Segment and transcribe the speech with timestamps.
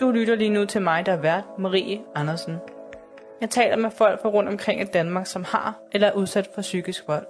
[0.00, 2.56] Du lytter lige nu til mig, der er vært, Marie Andersen.
[3.40, 6.62] Jeg taler med folk fra rundt omkring i Danmark, som har eller er udsat for
[6.62, 7.26] psykisk vold.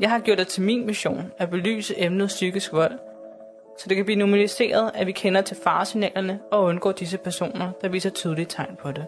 [0.00, 2.98] Jeg har gjort det til min mission at belyse emnet psykisk vold,
[3.78, 7.88] så det kan blive normaliseret, at vi kender til faresignalerne og undgår disse personer, der
[7.88, 9.06] viser tydelige tegn på det.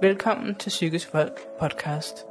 [0.00, 2.26] Velkommen til Psykisk Vold podcast.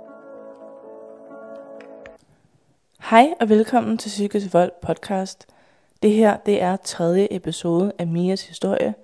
[3.00, 5.55] Hej og velkommen til Psykisk Vold podcast.
[6.04, 8.96] Det her det er tredje episode af Mias historie.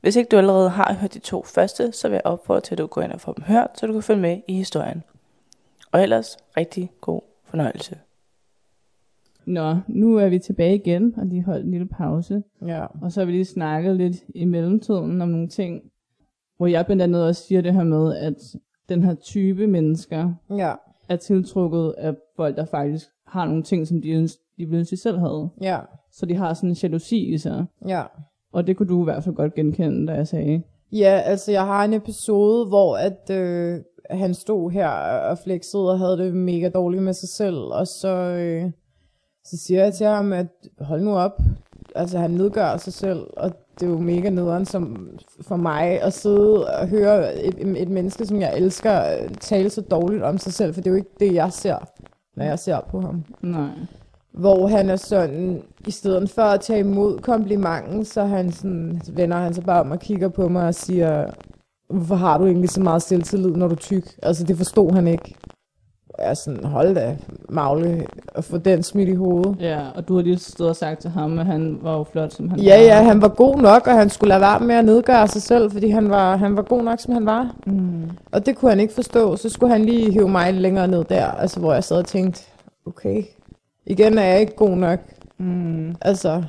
[0.00, 2.78] Hvis ikke du allerede har hørt de to første, så vil jeg opfordre til, at
[2.78, 5.02] du går ind og får dem hørt, så du kan følge med i historien.
[5.92, 7.98] Og ellers rigtig god fornøjelse.
[9.44, 12.42] Nå, nu er vi tilbage igen, og de holdt en lille pause.
[12.66, 12.86] Ja.
[13.02, 15.82] Og så har vi lige snakket lidt i mellemtiden om nogle ting,
[16.56, 18.34] hvor jeg blandt andet også siger det her med, at
[18.88, 20.74] den her type mennesker Ja.
[21.08, 24.90] er tiltrukket af folk, der faktisk har nogle ting, som de, ønsker, de ville ønske,
[24.96, 25.48] de selv havde.
[25.60, 25.78] Ja.
[26.18, 27.64] Så de har sådan en jalousi i sig.
[27.86, 28.02] Ja.
[28.52, 30.62] Og det kunne du i hvert fald godt genkende, da jeg sagde.
[30.92, 34.88] Ja, altså jeg har en episode, hvor at øh, han stod her
[35.30, 38.70] og flexede og havde det mega dårligt med sig selv, og så, øh,
[39.44, 40.46] så siger jeg til ham, at
[40.80, 41.40] hold nu op,
[41.94, 45.10] altså han nedgør sig selv, og det er jo mega nederen som
[45.40, 49.80] for mig at sidde og høre et, et menneske, som jeg elsker, øh, tale så
[49.80, 51.76] dårligt om sig selv, for det er jo ikke det, jeg ser,
[52.36, 53.24] når jeg ser på ham.
[53.42, 53.70] Nej.
[54.38, 59.12] Hvor han er sådan, i stedet for at tage imod komplimenten, så han sådan, så
[59.12, 61.26] vender han sig bare om og kigger på mig og siger,
[61.90, 64.04] hvorfor har du egentlig så meget selvtillid, når du er tyk?
[64.22, 65.34] Altså, det forstod han ikke.
[66.08, 67.16] Og jeg er sådan, hold da,
[67.48, 69.56] Magle, og få den smidt i hovedet.
[69.60, 72.32] Ja, og du har lige stået og sagt til ham, at han var jo flot,
[72.32, 72.82] som han Ja, var.
[72.84, 75.70] ja, han var god nok, og han skulle lade være med at nedgøre sig selv,
[75.70, 77.54] fordi han var, han var god nok, som han var.
[77.66, 78.10] Mm.
[78.32, 81.24] Og det kunne han ikke forstå, så skulle han lige hive mig længere ned der,
[81.26, 82.42] altså hvor jeg sad og tænkte,
[82.86, 83.22] okay,
[83.88, 85.00] igen er jeg ikke god nok.
[85.38, 85.94] Mm.
[86.00, 86.42] Altså,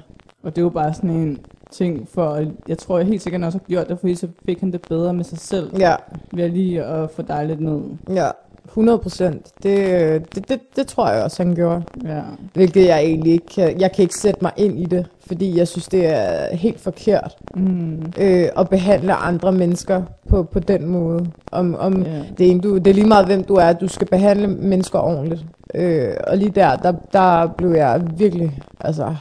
[0.44, 1.40] Og det er jo bare sådan en
[1.72, 4.72] ting for, jeg tror jeg helt sikkert også har gjort det, fordi så fik han
[4.72, 5.95] det bedre med sig selv, ja,
[6.34, 7.82] ved lige at få dig lidt ned.
[8.10, 8.30] Ja,
[8.70, 9.48] 100 procent.
[9.64, 11.83] Det, det, det, det tror jeg også, han gjorde.
[12.05, 12.21] Ja.
[12.54, 15.67] Hvilket jeg egentlig ikke kan, jeg kan ikke sætte mig ind i det, fordi jeg
[15.67, 18.14] synes, det er helt forkert Mm.
[18.20, 21.27] øh, at behandle andre mennesker på, på den måde.
[21.52, 22.21] Om, om Ja.
[22.38, 23.73] det, er du, det er lige meget, hvem du er.
[23.73, 25.45] Du skal behandle mennesker ordentligt.
[25.76, 29.16] Øh, og lige der, der, der blev jeg virkelig, altså...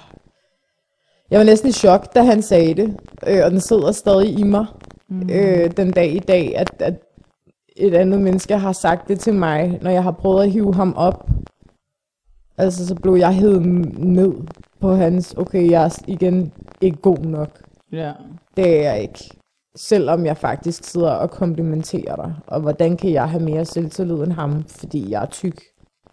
[1.31, 2.97] Jeg var næsten i chok, da han sagde det,
[3.27, 4.67] øh, og den sidder stadig i mig
[5.11, 5.31] Mm.
[5.33, 6.95] øh, den dag i dag, at, at
[7.79, 10.95] et andet menneske har sagt det til mig, når jeg har prøvet at hive ham
[10.97, 11.29] op.
[12.59, 13.67] Altså, så blev jeg hævet
[13.99, 14.33] ned
[14.81, 17.49] på hans, okay, jeg er igen ikke god nok.
[17.93, 18.13] Ja.
[18.57, 19.31] Det er jeg ikke.
[19.77, 22.35] Selvom jeg faktisk sidder og komplimenterer dig.
[22.47, 25.63] Og hvordan kan jeg have mere selvtillid end ham, fordi jeg er tyk?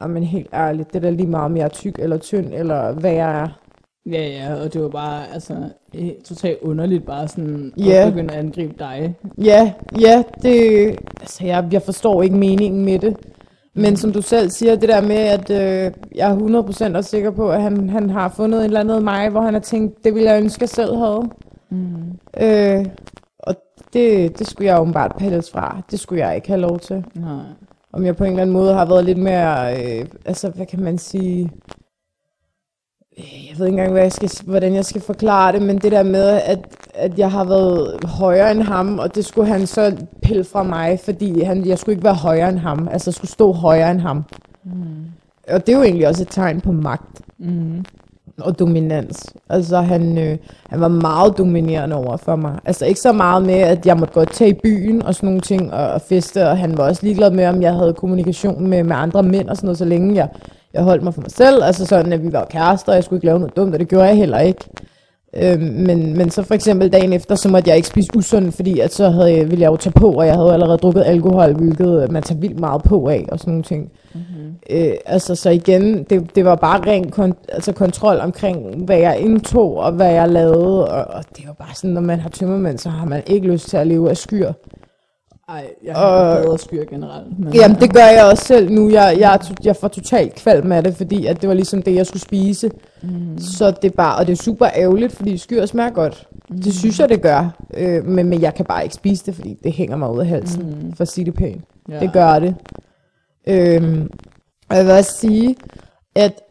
[0.08, 2.92] Men helt ærligt, det er da lige meget, om jeg er tyk eller tynd, eller
[2.92, 3.65] hvad jeg er.
[4.12, 5.54] Ja, ja, og det var bare, altså,
[5.94, 8.08] eh, totalt underligt bare sådan, Ja.
[8.08, 9.16] at begynde at angribe dig.
[9.38, 10.88] Ja, ja, det,
[11.22, 13.18] altså jeg, jeg forstår ikke meningen med det.
[13.74, 16.36] Men som du selv siger, det der med, at øh, jeg er
[16.94, 19.54] 100% også sikker på, at han, han har fundet et eller andet mig, hvor han
[19.54, 21.22] har tænkt, det ville jeg ønske, jeg selv havde.
[21.70, 21.96] Mm.
[22.42, 22.86] Øh,
[23.40, 23.56] og
[23.94, 25.82] det, det skulle jeg åbenbart pilles fra.
[25.92, 27.06] Det skulle jeg ikke have lov til.
[27.16, 27.44] Nej.
[27.94, 30.84] Om jeg på en eller anden måde har været lidt mere, øh, altså hvad kan
[30.84, 31.52] man sige,
[33.18, 36.04] jeg ved ikke engang, hvad jeg skal, hvordan jeg skal forklare det, men det der
[36.04, 36.60] med, at,
[36.94, 41.00] at jeg har været højere end ham, og det skulle han så pille fra mig,
[41.06, 44.00] fordi han, jeg skulle ikke være højere end ham, altså jeg skulle stå højere end
[44.00, 44.24] ham.
[44.64, 45.06] Mm.
[45.50, 47.86] Og det er jo egentlig også et tegn på magt Mm
[48.42, 49.34] og dominans.
[49.50, 50.38] Altså han, øh,
[50.70, 52.60] han var meget dominerende over for mig.
[52.66, 55.42] Altså ikke så meget med, at jeg måtte godt tage i byen og sådan nogle
[55.42, 58.84] ting og, og feste, og han var også ligeglad med, om jeg havde kommunikation med,
[58.84, 60.30] med andre mænd og sådan noget, så længe jeg,
[60.74, 61.64] jeg holdt mig for mig selv.
[61.64, 63.88] Altså sådan, at vi var kærester, og jeg skulle ikke lave noget dumt, og det
[63.88, 64.66] gjorde jeg heller ikke.
[65.42, 68.80] Øhm, men, men så for eksempel dagen efter, så måtte jeg ikke spise usundt, fordi
[68.80, 71.54] at så havde, jeg- ville jeg jo tage på, og jeg havde allerede drukket alkohol,
[71.54, 73.92] hvilket man tager vildt meget på af, og sådan nogle ting.
[74.14, 74.54] Mm-hmm.
[74.70, 79.20] Øh, altså så igen, det, det var bare ren kon- altså kontrol omkring, hvad jeg
[79.20, 80.88] indtog og hvad jeg lavede.
[80.88, 83.70] Og, og det var bare sådan, når man har tømmermænd, så har man ikke lyst
[83.70, 84.52] til at leve af skyr.
[85.48, 87.40] Ej, jeg har Og- bedre skyr generelt.
[87.40, 88.90] Men, Jamen det gør jeg også selv nu.
[88.90, 92.06] Jeg, jeg, jeg får totalt kvalm af det, fordi at det var ligesom det, jeg
[92.08, 92.72] skulle spise.
[93.04, 93.38] Mm.
[93.38, 96.28] Så det er bare, og det er super ærgerligt, fordi skyr smager godt.
[96.50, 96.62] Mm.
[96.62, 97.56] Det synes jeg, det gør.
[97.78, 100.26] Øh, men, men jeg kan bare ikke spise det, fordi det hænger mig ud af
[100.28, 100.94] halsen, Mm.
[100.94, 101.64] for at sige det pænt.
[101.90, 102.00] Ja.
[102.00, 102.56] Det gør det.
[103.48, 104.10] Øhm,
[104.70, 105.56] og jeg vil også sige,
[106.16, 106.42] at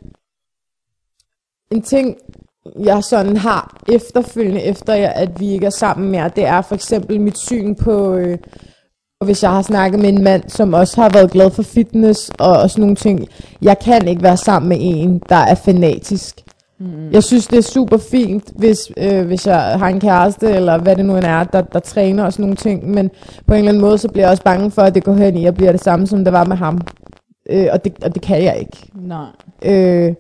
[1.73, 2.17] en ting,
[2.85, 6.75] jeg sådan har efterfølgende, efter jeg, at vi ikke er sammen mere, det er for
[6.75, 8.38] eksempel mit syn på, øh,
[9.25, 12.31] og hvis jeg har snakket med en mand, som også har været glad for fitness
[12.38, 13.29] og, og sådan nogle ting,
[13.62, 16.41] jeg kan ikke være sammen med en, der er fanatisk.
[16.81, 17.11] Mm.
[17.12, 20.97] Jeg synes, det er super fint, hvis, øh, hvis jeg har en kæreste, eller hvad
[20.97, 22.91] det nu end er, der, der træner og sådan nogle ting.
[22.91, 23.11] Men
[23.47, 25.37] på en eller anden måde, så bliver jeg også bange for, at det går hen
[25.37, 26.81] i at bliver det samme, som det var med ham.
[27.50, 28.76] Øh, og, det, og det kan jeg ikke.
[28.94, 29.26] Nej.
[29.62, 30.15] Øh,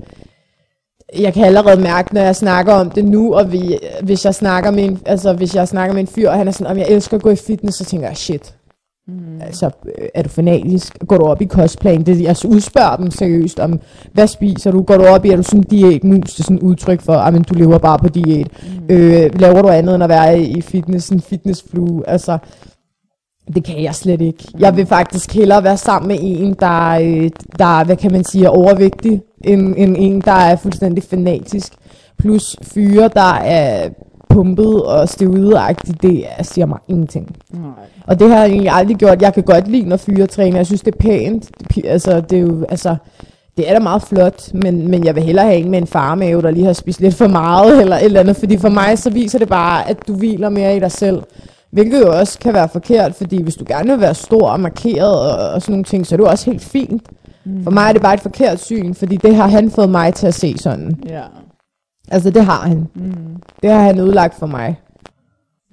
[1.18, 4.70] jeg kan allerede mærke, når jeg snakker om det nu, og vi, hvis, jeg snakker
[4.70, 6.86] med en, altså, hvis jeg snakker med en fyr, og han er sådan, om jeg
[6.88, 8.54] elsker at gå i fitness, så tænker jeg, shit,
[9.08, 9.40] Mm.
[9.40, 10.98] Altså, øh, er du fanatisk?
[11.06, 12.06] Går du op i cosplayen?
[12.06, 13.80] Det, jeg udspørger dem seriøst om,
[14.12, 14.82] hvad spiser du?
[14.82, 16.34] Går du op i, er du sådan diætmus?
[16.34, 18.48] Det er sådan et udtryk for, at du lever bare på diæt.
[18.78, 18.94] Mm.
[18.94, 22.08] Øh, laver du andet end at være i fitness, en fitnessflue?
[22.08, 22.38] Altså,
[23.54, 24.44] det kan jeg slet ikke.
[24.58, 28.44] Jeg vil faktisk hellere være sammen med en, der, øh, der hvad kan man sige,
[28.44, 31.72] er overvægtig, end, end en, der er fuldstændig fanatisk.
[32.18, 33.88] Plus fyre, der er
[34.34, 37.36] pumpet og steroidagtigt, det siger mig ingenting.
[37.50, 37.70] Nej.
[38.06, 39.22] Og det har jeg egentlig aldrig gjort.
[39.22, 40.56] Jeg kan godt lide, når fyre træner.
[40.56, 41.50] Jeg synes, det er pænt.
[41.84, 42.96] Altså, det er jo, altså,
[43.56, 46.42] det er da meget flot, men, men jeg vil hellere have en med en farmave,
[46.42, 48.36] der lige har spist lidt for meget, eller et eller andet.
[48.36, 51.22] Fordi for mig, så viser det bare, at du hviler mere i dig selv.
[51.70, 55.20] Hvilket jo også kan være forkert, fordi hvis du gerne vil være stor og markeret
[55.20, 57.02] og, og sådan nogle ting, så er det også helt fint.
[57.44, 57.64] Mm.
[57.64, 60.26] For mig er det bare et forkert syn, fordi det har han fået mig til
[60.26, 60.98] at se sådan.
[61.08, 61.22] Ja.
[62.10, 62.88] Altså, det har han.
[62.94, 63.36] Mm.
[63.62, 64.80] Det har han udlagt for mig.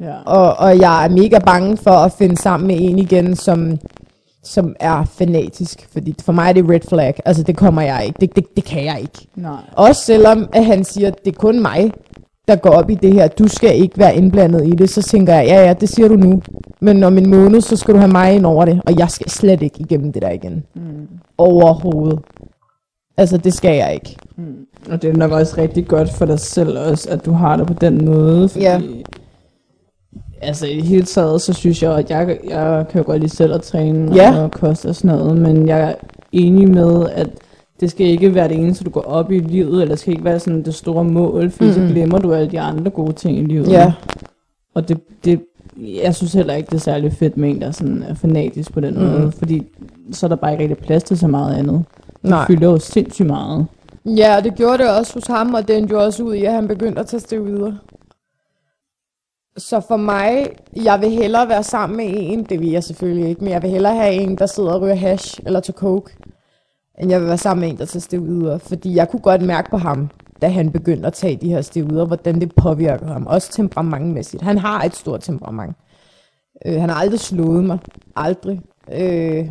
[0.02, 0.16] Ja.
[0.26, 3.80] Og, og jeg er mega bange for at finde sammen med en igen, som,
[4.44, 5.88] som er fanatisk.
[5.92, 7.20] Fordi for mig er det red flag.
[7.26, 8.18] Altså, det kommer jeg ikke.
[8.22, 9.28] Det, det, det kan jeg ikke.
[9.36, 9.60] Nej.
[9.74, 11.92] Også selvom at han siger, at det er kun mig,
[12.48, 13.28] der går op i det her.
[13.28, 14.90] Du skal ikke være indblandet i det.
[14.90, 16.42] Så tænker jeg, ja, ja, det siger du nu.
[16.80, 18.82] Men om en måned, så skal du have mig ind over det.
[18.86, 20.64] Og jeg skal slet ikke igennem det der igen.
[20.76, 21.08] Mm.
[21.38, 22.20] Overhovedet.
[23.18, 24.16] Altså, det skal jeg ikke.
[24.36, 24.68] Mm.
[24.92, 27.68] Og det er nok også rigtig godt for dig selv også, at du har det
[27.68, 28.50] på den måde.
[28.50, 28.82] Fordi, ja.
[30.42, 33.36] Altså i det hele taget, så synes jeg, at jeg, jeg kan jo godt lide
[33.36, 34.44] selv at træne ja.
[34.44, 35.38] og koste og sådan noget.
[35.38, 35.94] Men jeg er
[36.32, 37.30] enig med, at
[37.80, 40.26] det skal ikke være det eneste, du går op i livet, eller det skal ikke
[40.26, 41.72] være sådan det store mål, for mm.
[41.72, 43.72] så glemmer du alle de andre gode ting i livet.
[43.72, 43.94] Ja.
[44.74, 45.42] Og det, det,
[46.04, 48.80] jeg synes heller ikke, det er særlig fedt med en, der sådan er fanatisk på
[48.80, 49.00] den mm.
[49.00, 49.64] måde, fordi
[50.12, 51.86] så er der bare ikke rigtig plads til så meget andet.
[52.22, 52.48] Det Nej.
[52.48, 53.68] fylder jo sindssygt meget.
[54.06, 56.44] Ja, og det gjorde det også hos ham, og det endte jo også ud i,
[56.46, 57.78] at han begyndte at tage videre.
[59.58, 63.44] Så for mig, jeg vil hellere være sammen med en, det vil jeg selvfølgelig ikke,
[63.44, 66.12] men jeg vil hellere have en, der sidder og ryger hash eller til coke,
[67.00, 68.60] end jeg vil være sammen med en, der tager videre.
[68.60, 70.10] Fordi jeg kunne godt mærke på ham,
[70.42, 73.28] da han begyndte at tage de her videre, hvordan det påvirker ham.
[73.28, 74.44] Også temperamentmæssigt.
[74.44, 75.76] Han har et stort temperament.
[76.66, 77.80] Øh, han har aldrig slået mig.
[78.16, 78.62] Aldrig.
[78.92, 79.50] Øh,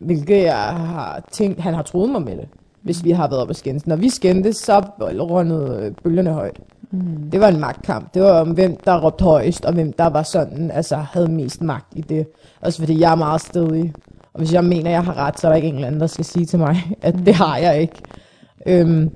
[0.00, 2.48] hvilket jeg har tænkt, han har troet mig med det
[2.82, 3.86] hvis vi har været oppe og skændes.
[3.86, 6.60] Når vi skændtes, så rundede øh, bølgerne højt.
[6.90, 7.30] Mm.
[7.32, 8.14] Det var en magtkamp.
[8.14, 11.62] Det var om hvem, der råbte højst, og hvem der var sådan, altså havde mest
[11.62, 12.26] magt i det.
[12.60, 13.92] Også fordi jeg er meget stedig.
[14.32, 16.06] Og hvis jeg mener, jeg har ret, så er der ikke en eller anden, der
[16.06, 18.00] skal sige til mig, at det har jeg ikke.
[18.66, 19.10] Øhm,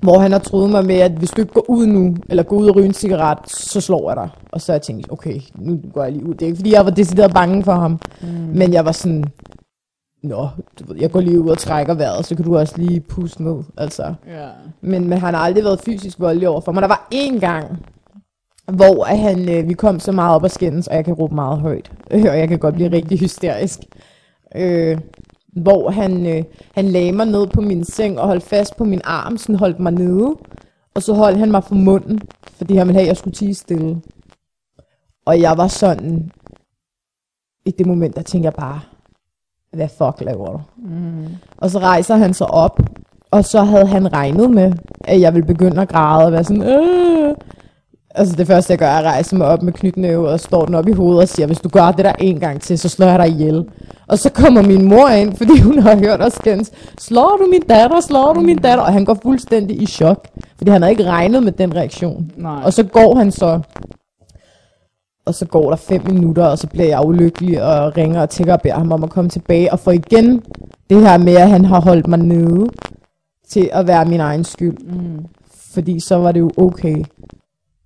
[0.00, 2.56] hvor han har troet mig med, at hvis du ikke går ud nu, eller går
[2.56, 4.28] ud og ryger en cigaret, så slår jeg dig.
[4.52, 6.34] Og så har jeg tænkt, okay, nu går jeg lige ud.
[6.34, 8.00] Det er ikke fordi, jeg var decideret bange for ham.
[8.22, 8.28] Mm.
[8.28, 9.24] Men jeg var sådan,
[10.24, 10.48] Nå,
[10.78, 13.42] du ved, jeg går lige ud og trækker vejret, så kan du også lige puste
[13.42, 14.14] ned, altså.
[14.26, 14.48] Ja.
[14.80, 16.82] Men, men han har aldrig været fysisk voldelig over for mig.
[16.82, 17.86] Der var én gang,
[18.72, 21.34] hvor at han, øh, vi kom så meget op og skændes, og jeg kan råbe
[21.34, 21.92] meget højt.
[22.30, 23.80] og jeg kan godt blive rigtig hysterisk.
[24.56, 24.98] Øh,
[25.62, 26.44] hvor han, øh,
[26.74, 29.80] han lagde mig ned på min seng og holdt fast på min arm, sådan holdt
[29.80, 30.36] mig nede.
[30.94, 32.20] Og så holdt han mig for munden,
[32.56, 34.00] fordi han ville have, at jeg skulle tige stille.
[35.26, 36.30] Og jeg var sådan,
[37.66, 38.80] i det moment, der tænkte jeg bare,
[39.74, 40.60] hvad fuck laver du?
[40.76, 41.26] Mm.
[41.56, 42.80] Og så rejser han sig op,
[43.30, 44.72] og så havde han regnet med,
[45.04, 47.34] at jeg ville begynde at græde og være sådan, øh.
[48.16, 50.74] Altså det første jeg gør, er at rejse mig op med knytnæve og står den
[50.74, 53.06] op i hovedet og siger, hvis du gør det der en gang til, så slår
[53.06, 53.64] jeg dig ihjel.
[54.08, 56.70] Og så kommer min mor ind, fordi hun har hørt os skændes.
[56.98, 58.84] Slår du min datter, slår du min datter?
[58.84, 60.28] Og han går fuldstændig i chok,
[60.58, 62.30] fordi han havde ikke regnet med den reaktion.
[62.36, 62.60] Nej.
[62.64, 63.60] Og så går han så
[65.26, 68.52] og så går der fem minutter, og så bliver jeg ulykkelig og ringer og tænker
[68.52, 69.72] og beder ham om at komme tilbage.
[69.72, 70.42] Og få igen
[70.90, 72.66] det her med, at han har holdt mig nede
[73.48, 74.78] til at være min egen skyld.
[74.78, 75.24] Mm.
[75.72, 77.04] Fordi så var det jo okay.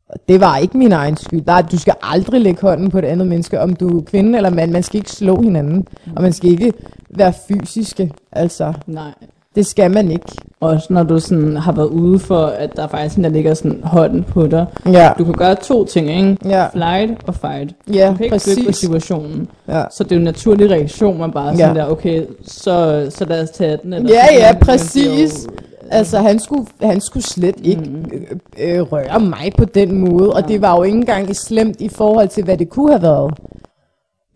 [0.09, 1.43] Og det var ikke min egen skyld.
[1.43, 4.51] Der, du skal aldrig lægge hånden på et andet menneske, om du er kvinde eller
[4.51, 4.71] mand.
[4.73, 6.13] Man skal ikke slå hinanden, mm.
[6.17, 6.73] og man skal ikke
[7.11, 8.13] være fysiske.
[8.33, 8.73] Altså.
[8.87, 9.13] Nej.
[9.59, 10.27] Det skal man ikke.
[10.61, 13.81] Også når du sådan har været ude for, at der faktisk en, der ligger sådan
[13.85, 14.67] hånden på dig.
[14.87, 15.13] Ja.
[15.19, 16.37] Du kan gøre to ting, ikke?
[16.45, 16.67] Ja.
[16.69, 17.75] Flight og fight.
[17.93, 19.49] Ja, du kan ikke på situationen.
[19.69, 19.83] Ja.
[19.91, 21.83] Så det er jo en naturlig reaktion, man bare sådan ja.
[21.83, 23.93] der, okay, så, så lad os tage den.
[23.93, 25.47] Eller ja, ja, præcis.
[25.47, 25.51] Jo,
[25.91, 28.41] altså, han skulle, han skulle slet ikke mm.
[28.59, 32.29] øh, røre mig på den måde, og det var jo ikke engang slemt i forhold
[32.29, 33.35] til, hvad det kunne have været.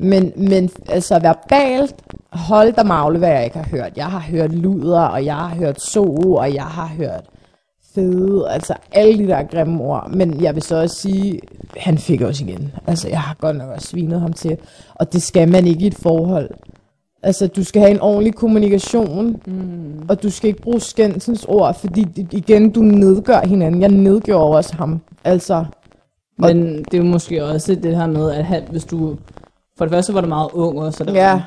[0.02, 1.94] Men, men altså verbalt,
[2.32, 3.96] hold dig magle, hvad jeg ikke har hørt.
[3.96, 7.24] Jeg har hørt luder, og jeg har hørt so, og jeg har hørt
[7.94, 10.10] fede, altså alle de der grimme ord.
[10.10, 11.40] Men jeg vil så også sige,
[11.76, 12.72] han fik også igen.
[12.86, 14.58] Altså, jeg har godt nok også svinet ham til.
[14.94, 16.50] Og det skal man ikke i et forhold.
[17.22, 20.06] Altså, du skal have en ordentlig kommunikation, mm.
[20.08, 23.80] og du skal ikke bruge skændsens ord, fordi igen, du nedgør hinanden.
[23.82, 25.00] Jeg nedgjorde også ham.
[25.24, 25.64] Altså,
[26.38, 29.16] Men det er jo måske også det her med, at han, hvis du...
[29.82, 31.42] For det første var du meget ung også, og der, ja,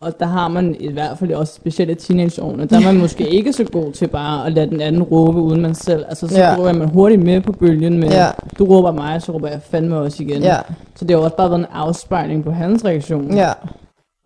[0.00, 3.28] og der har man i hvert fald også specielt i teenageårene, der er man måske
[3.38, 6.04] ikke så god til bare at lade den anden råbe uden man selv.
[6.08, 6.56] Altså så Ja.
[6.58, 8.26] ryger man hurtigt med på bølgen med, Ja.
[8.58, 10.42] du råber mig, så råber jeg fandme også igen.
[10.42, 10.56] ja,
[10.94, 13.34] Så det har også bare været en afspejling på hans reaktion.
[13.34, 13.52] ja,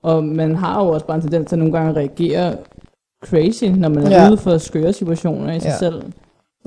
[0.02, 2.56] Og man har jo også bare en tendens til at nogle gange at reagere
[3.24, 4.28] crazy, når man er ja.
[4.28, 5.76] ude for skøre situationer i sig Ja.
[5.78, 6.02] selv.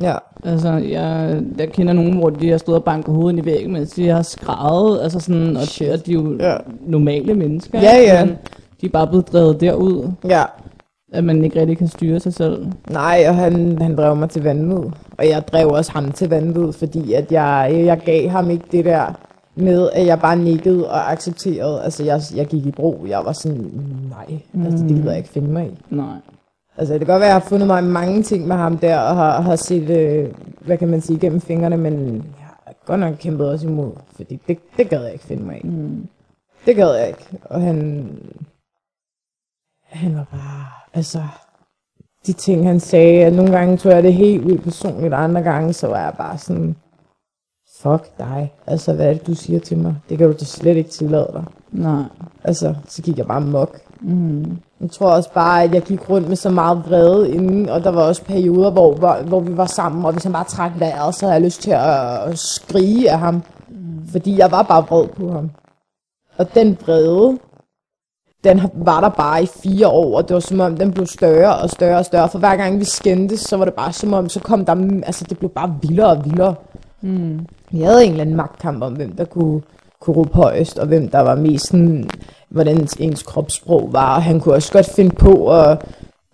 [0.01, 3.73] Ja, Altså, jeg, jeg kender nogen, hvor de har stået og banket hovedet i væggen,
[3.73, 6.05] mens de har skrevet, altså sådan, og, Shit.
[6.05, 6.55] de er jo Ja.
[6.87, 7.81] normale mennesker.
[7.81, 8.25] Ja, ja.
[8.25, 8.37] Men
[8.81, 10.43] de er bare blevet drevet derud, ja.
[11.13, 12.65] at man ikke rigtig kan styre sig selv.
[12.89, 14.83] Nej, og han, han drev mig til vanvid.
[15.17, 18.85] Og jeg drev også ham til vanvid, fordi at jeg, jeg gav ham ikke det
[18.85, 19.05] der
[19.55, 21.81] med, at jeg bare nikkede og accepterede.
[21.83, 23.05] Altså, jeg, jeg gik i bro.
[23.09, 23.71] Jeg var sådan,
[24.09, 25.95] nej, altså, det gider jeg ikke finde mig i.
[25.95, 26.05] Nej.
[26.79, 28.99] Altså, det kan godt være, at jeg har fundet mig mange ting med ham der,
[28.99, 32.99] og har, har set, øh, hvad kan man sige, gennem fingrene, men jeg har godt
[32.99, 35.67] nok kæmpet også imod, fordi det, det gad jeg ikke finde mig i.
[35.67, 36.07] Mm.
[36.65, 37.27] Det gad jeg ikke.
[37.43, 38.09] Og han...
[39.83, 40.65] Han var bare...
[40.93, 41.21] Altså...
[42.27, 45.41] De ting, han sagde, at nogle gange tog jeg det helt vildt personligt, og andre
[45.41, 46.75] gange, så var jeg bare sådan...
[47.81, 48.53] Fuck dig.
[48.67, 49.95] Altså, hvad er det, du siger til mig?
[50.09, 51.43] Det kan du da slet ikke tillade dig.
[51.71, 52.03] Nej.
[52.43, 53.79] Altså, så gik jeg bare mok.
[54.01, 54.57] Mm.
[54.81, 57.89] Jeg tror også bare, at jeg gik rundt med så meget vrede inden, og der
[57.89, 61.15] var også perioder, hvor, hvor, hvor vi var sammen, og hvis han bare trak vejret,
[61.15, 63.43] så havde jeg lyst til at, at skrige af ham.
[64.11, 65.51] Fordi jeg var bare vred på ham.
[66.37, 67.37] Og den vrede,
[68.43, 71.55] den var der bare i fire år, og det var som om, den blev større
[71.55, 72.29] og større og større.
[72.29, 75.25] For hver gang vi skændtes, så var det bare som om, så kom der, altså
[75.29, 76.55] det blev bare vildere og vildere.
[77.01, 77.45] Mm.
[77.71, 79.61] Vi havde en eller anden magtkamp om, hvem der kunne,
[80.01, 82.09] kunne råbe højst, og hvem der var mest sådan,
[82.49, 84.15] hvordan ens kropssprog var.
[84.15, 85.81] Og han kunne også godt finde på at,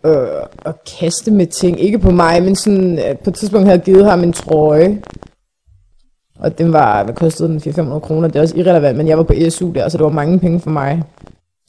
[0.06, 0.28] øh,
[0.66, 1.80] at kaste med ting.
[1.80, 5.02] Ikke på mig, men sådan, øh, på et tidspunkt havde jeg givet ham en trøje.
[6.40, 7.58] Og den var, hvad kostede den?
[7.58, 8.28] 400-500 kroner.
[8.28, 10.60] Det er også irrelevant, men jeg var på SU der, så det var mange penge
[10.60, 11.04] for mig.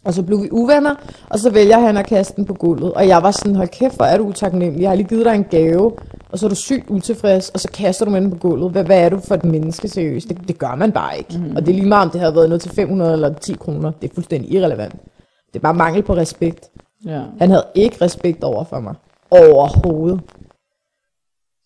[0.07, 0.95] Og så blev vi uvenner,
[1.31, 2.93] og så vælger han at kaste den på gulvet.
[2.93, 4.83] Og jeg var sådan, hold kæft, hvor er du utaknemmelig.
[4.83, 5.93] Jeg har lige givet dig en gave,
[6.31, 8.71] og så er du sygt utilfreds, og så kaster du med den på gulvet.
[8.71, 10.29] Hvad, hvad er du for et menneske, seriøst?
[10.29, 11.39] Det, det gør man bare ikke.
[11.39, 11.57] Mm.
[11.57, 13.91] Og det er lige meget, om det havde været noget til 500 eller 10 kroner.
[14.03, 14.93] Det er fuldstændig irrelevant.
[15.47, 16.71] Det er bare mangel på respekt.
[17.07, 17.23] Ja.
[17.39, 18.95] Han havde ikke respekt over for mig.
[19.31, 20.21] Overhovedet.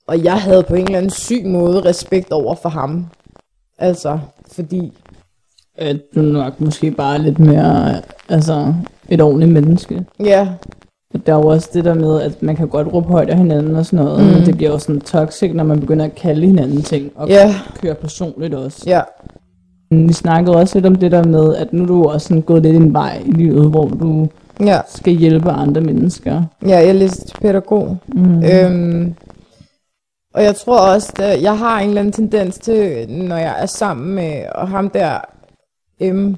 [0.07, 3.07] Og jeg havde på en eller anden syg måde respekt over for ham.
[3.79, 4.19] Altså,
[4.53, 4.93] fordi...
[5.81, 7.95] At du nok måske bare er lidt mere,
[8.29, 8.75] altså,
[9.09, 10.05] et ordentligt menneske.
[10.25, 10.49] Ja,
[11.27, 13.77] Der er jo også det der med, at man kan godt råbe højt af hinanden
[13.77, 14.27] og sådan noget, Mm.
[14.33, 17.55] men det bliver jo sådan toxic, når man begynder at kalde hinanden ting, og ja,
[17.83, 18.83] køre personligt også.
[18.87, 19.01] ja.
[19.91, 22.63] Vi snakkede også lidt om det der med, at nu er du også sådan gået
[22.63, 24.29] lidt en vej i livet, hvor du
[24.61, 26.43] Ja, skal hjælpe andre mennesker.
[26.67, 27.97] ja jeg læste pædagog.
[28.09, 28.43] Mm.
[28.45, 29.15] Øhm,
[30.35, 33.67] og jeg tror også, at jeg har en eller anden tendens til, når jeg er
[33.67, 35.11] sammen med og ham der,
[36.01, 36.37] øhm,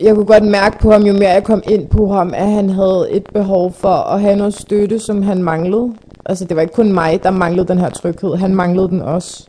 [0.00, 2.70] jeg kunne godt mærke på ham, jo mere jeg kom ind på ham, at han
[2.70, 5.94] havde et behov for at have noget støtte, som han manglede.
[6.26, 9.46] Altså det var ikke kun mig, der manglede den her tryghed, han manglede den også.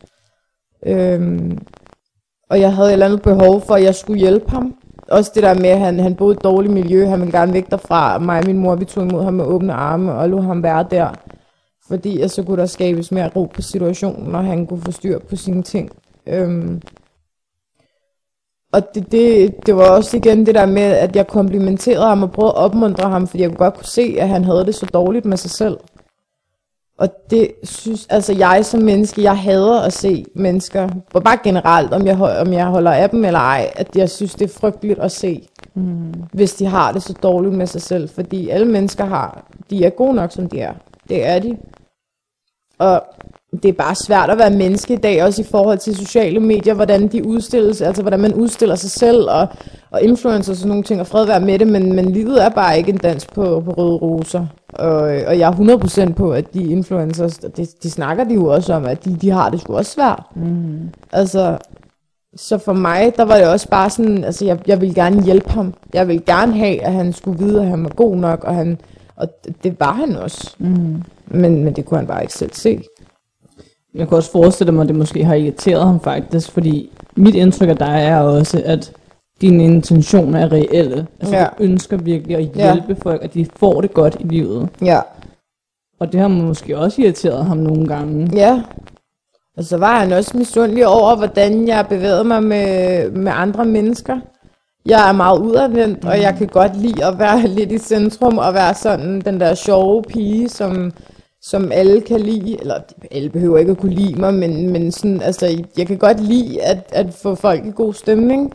[0.85, 1.57] Øhm,
[2.49, 4.75] og jeg havde et eller andet behov for, at jeg skulle hjælpe ham.
[5.11, 7.53] Også det der med, at han, han boede i et dårligt miljø, han ville gerne
[7.53, 8.19] væk derfra.
[8.19, 10.85] Mig og min mor, vi tog imod ham med åbne arme og lå ham være
[10.91, 11.07] der.
[11.87, 15.19] Fordi at så kunne der skabes mere ro på situationen, og han kunne få styr
[15.19, 15.89] på sine ting.
[16.27, 16.81] Øhm.
[18.75, 22.31] Og det, det, det var også igen det der med, at jeg komplimenterede ham og
[22.31, 24.85] prøvede at opmuntre ham, fordi jeg kunne godt kunne se, at han havde det så
[24.85, 25.77] dårligt med sig selv.
[26.97, 31.93] Og det synes, altså jeg som menneske, jeg hader at se mennesker, og bare generelt,
[31.93, 34.99] om jeg, om jeg holder af dem eller ej, at jeg synes, det er frygteligt
[34.99, 36.13] at se, Mm.
[36.33, 38.09] hvis de har det så dårligt med sig selv.
[38.09, 40.73] Fordi alle mennesker har, de er gode nok, som de er.
[41.09, 41.57] Det er de.
[42.79, 43.03] Og
[43.63, 46.73] det er bare svært at være menneske i dag, også i forhold til sociale medier,
[46.73, 49.47] hvordan de udstilles, altså hvordan man udstiller sig selv, og,
[49.91, 52.49] og influencer og sådan nogle ting, og fred være med det, men, men livet er
[52.49, 54.45] bare ikke en dans på, på røde roser.
[54.69, 58.73] Og, og jeg er 100% på, at de influencers, det, de snakker de jo også
[58.73, 60.23] om, at de, de har det sgu også svært.
[60.35, 60.89] Mm.
[61.11, 61.57] Altså,
[62.35, 65.49] så for mig, der var det også bare sådan, altså jeg, jeg ville gerne hjælpe
[65.49, 65.73] ham.
[65.93, 68.77] Jeg ville gerne have, at han skulle vide, at han var god nok, og, han,
[69.15, 70.55] og det, det var han også.
[70.59, 71.03] Mm.
[71.27, 72.83] Men, men det kunne han bare ikke selv se.
[73.95, 77.69] Jeg kan også forestille mig, at det måske har irriteret ham faktisk, fordi mit indtryk
[77.69, 78.91] af dig er også, at
[79.41, 81.07] dine intentioner er reelle.
[81.19, 81.43] Altså Ja.
[81.57, 82.73] du ønsker virkelig at Ja.
[82.73, 84.69] hjælpe folk, at de får det godt i livet.
[84.81, 84.99] Ja,
[85.99, 88.29] Og det har måske også irriteret ham nogle gange.
[88.33, 88.61] Ja.
[89.57, 94.19] Og så var han også misundelig over, hvordan jeg bevægede mig med, med andre mennesker.
[94.85, 96.09] Jeg er meget udadvendt, mm.
[96.09, 99.53] og jeg kan godt lide at være lidt i centrum, og være sådan den der
[99.53, 100.91] sjove pige, som,
[101.45, 102.59] som alle kan lide.
[102.59, 102.79] Eller
[103.11, 106.63] alle behøver ikke at kunne lide mig, men, men sådan, altså, jeg kan godt lide
[106.63, 108.53] at, at få folk i god stemning.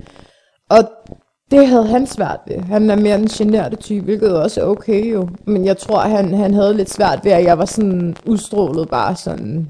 [0.68, 0.90] Og
[1.50, 2.59] det havde han svært ved.
[2.59, 5.28] Han er mere den generte type, hvilket også er okay jo.
[5.44, 9.16] Men jeg tror, han, han havde lidt svært ved, at jeg var sådan udstrålet bare
[9.16, 9.68] sådan,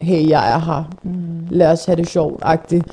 [0.00, 0.90] hey, jeg er her.
[1.02, 1.46] Mm.
[1.50, 2.84] Lad os have det sjovt-agtigt.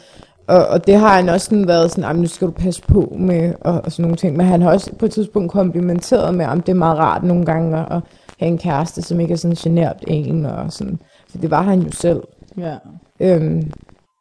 [0.48, 3.54] Og, og det har han også sådan været sådan, nu skal du passe på med,
[3.62, 4.38] og, og sådan nogle ting.
[4.38, 7.46] Men han har også på et tidspunkt komplimenteret med, om det er meget rart nogle
[7.46, 8.02] gange at
[8.40, 11.00] have en kæreste, som ikke er sådan genert en, og sådan.
[11.30, 12.24] For det var han jo selv.
[12.58, 12.76] Ja.
[13.20, 13.72] Øhm,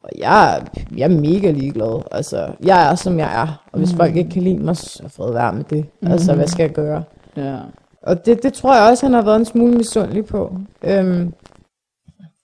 [0.02, 0.62] og jeg,
[0.96, 2.02] jeg er mega ligeglad.
[2.12, 3.64] Altså, jeg er, som jeg er.
[3.72, 3.96] Og hvis mm.
[3.96, 5.86] folk ikke kan lide mig, så fred være med det.
[6.02, 6.10] Mm.
[6.10, 7.02] Altså, hvad skal jeg gøre?
[7.36, 7.56] Ja.
[8.02, 10.56] Og det, det tror jeg også, han har været en smule misundelig på.
[10.82, 11.32] Øhm,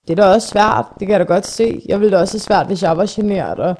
[0.08, 1.82] det er da også svært, det kan jeg da godt se.
[1.88, 3.74] Jeg ville da også have svært, hvis jeg var generet og,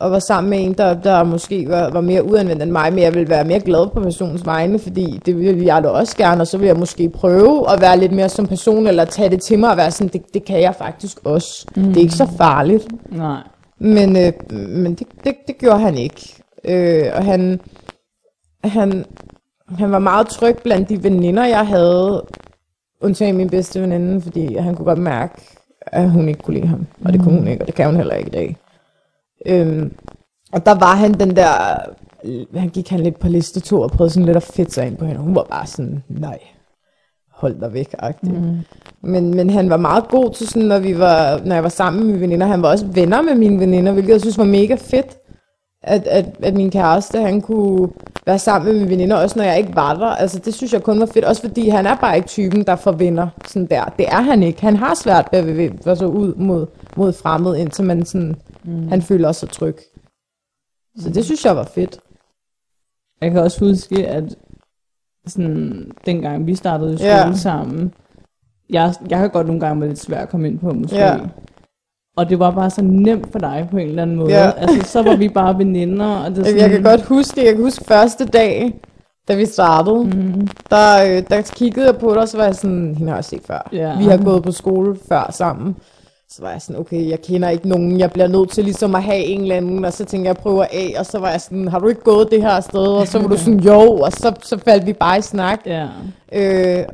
[0.00, 3.02] og var sammen med en, der, der måske var, var mere uanvendt end mig, men
[3.02, 6.40] jeg ville være mere glad på personens vegne, fordi det ville jeg da også gerne,
[6.40, 9.42] og så ville jeg måske prøve at være lidt mere som person, eller tage det
[9.42, 11.66] til mig og være sådan, det, det kan jeg faktisk også.
[11.76, 11.84] Mm.
[11.84, 12.86] Det er ikke så farligt.
[13.10, 13.40] Nej.
[13.78, 14.32] Men, øh,
[14.68, 16.34] men det, det, det gjorde han ikke.
[16.64, 17.60] Øh, og han,
[18.64, 19.04] han,
[19.68, 22.24] han var meget tryg blandt de veninder, jeg havde,
[23.00, 25.34] undtagen min bedste veninde, fordi han kunne godt mærke,
[25.86, 26.86] at hun ikke kunne lide ham.
[27.04, 28.56] Og det kunne hun ikke, og det kan hun heller ikke i dag.
[29.46, 29.92] Øhm,
[30.52, 31.48] og der var han den der,
[32.58, 34.96] han gik han lidt på liste to og prøvede sådan lidt at fedt sig ind
[34.96, 35.20] på hende.
[35.20, 36.38] Hun var bare sådan, nej,
[37.30, 38.42] hold dig væk, agtigt.
[38.42, 38.58] Mm.
[39.02, 42.02] Men, men han var meget god til sådan, når, vi var, når jeg var sammen
[42.02, 42.46] med mine veninder.
[42.46, 45.18] Han var også venner med mine veninder, hvilket jeg synes var mega fedt.
[45.82, 47.88] At, at, at min kæreste, han kunne
[48.26, 50.06] være sammen med mine veninder, også når jeg ikke var der.
[50.06, 52.76] Altså, det synes jeg kun var fedt, også fordi han er bare ikke typen, der
[52.76, 53.84] får venner sådan der.
[53.98, 54.60] Det er han ikke.
[54.60, 58.88] Han har svært ved at bevæge sig ud mod, mod fremmed, indtil man sådan, mm.
[58.88, 59.76] han føler sig tryg.
[60.98, 61.98] Så det synes jeg var fedt.
[63.20, 64.36] Jeg kan også huske, at
[65.26, 67.32] sådan, dengang vi startede i skole Ja.
[67.34, 67.94] sammen,
[68.70, 70.96] jeg, jeg har godt nogle gange været lidt svært at komme ind på, måske.
[70.96, 71.18] Ja.
[72.16, 74.32] Og det var bare så nemt for dig på en eller anden måde.
[74.32, 74.50] Ja.
[74.50, 76.06] Altså, så var vi bare veninder.
[76.06, 78.80] Og det er Jeg, kan godt huske, jeg kan huske første dag,
[79.28, 80.48] da vi startede, mm.
[80.70, 83.24] der, øh, der kiggede jeg på dig, og så var jeg sådan, hende har jeg
[83.24, 83.68] set før.
[83.72, 83.98] Ja.
[83.98, 85.76] Vi har gået på skole før sammen.
[86.28, 89.02] Så var jeg sådan, okay, jeg kender ikke nogen, jeg bliver nødt til ligesom at
[89.02, 91.40] have en eller anden, og så tænkte jeg, jeg prøver af, og så var jeg
[91.40, 92.86] sådan, har du ikke gået det her sted?
[92.86, 95.60] Og så var du sådan, jo, og så, så faldt vi bare i snak.
[95.66, 95.88] Ja.
[96.32, 96.84] Øh,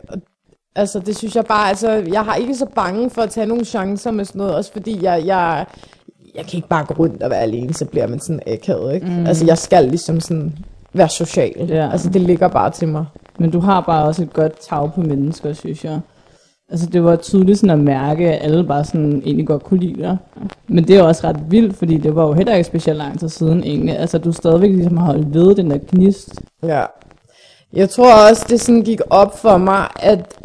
[0.74, 3.64] altså det synes jeg bare, altså jeg har ikke så bange for at tage nogle
[3.64, 5.66] chancer med sådan noget, også fordi jeg, jeg,
[6.34, 9.06] jeg kan ikke bare gå rundt og være alene, så bliver man sådan akavet, ikke?
[9.06, 9.26] Mm.
[9.26, 10.52] Altså jeg skal ligesom sådan
[10.92, 11.68] være social.
[11.68, 11.90] Ja.
[11.92, 13.04] Altså det ligger bare til mig.
[13.38, 16.00] Men du har bare også et godt tag på mennesker, synes jeg.
[16.70, 20.02] Altså det var tydeligt sådan at mærke, at alle bare sådan egentlig godt kunne lide
[20.02, 20.16] dig.
[20.68, 23.28] Men det er også ret vildt, fordi det var jo heller ikke specielt lang tid
[23.28, 23.98] siden egentlig.
[23.98, 26.40] Altså du stadigvæk ligesom har holdt ved den der gnist.
[26.62, 26.84] Ja.
[27.72, 30.38] Jeg tror også, det sådan gik op for mig, at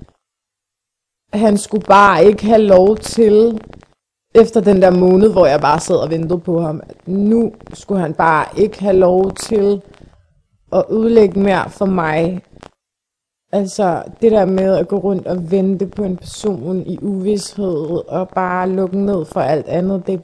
[1.33, 3.61] han skulle bare ikke have lov til,
[4.35, 8.01] efter den der måned, hvor jeg bare sad og ventede på ham, at nu skulle
[8.01, 9.81] han bare ikke have lov til
[10.73, 12.41] at udlægge mere for mig.
[13.55, 18.29] Altså det der med at gå rundt og vente på en person i uvidshed, og
[18.29, 20.21] bare lukke ned for alt andet, det,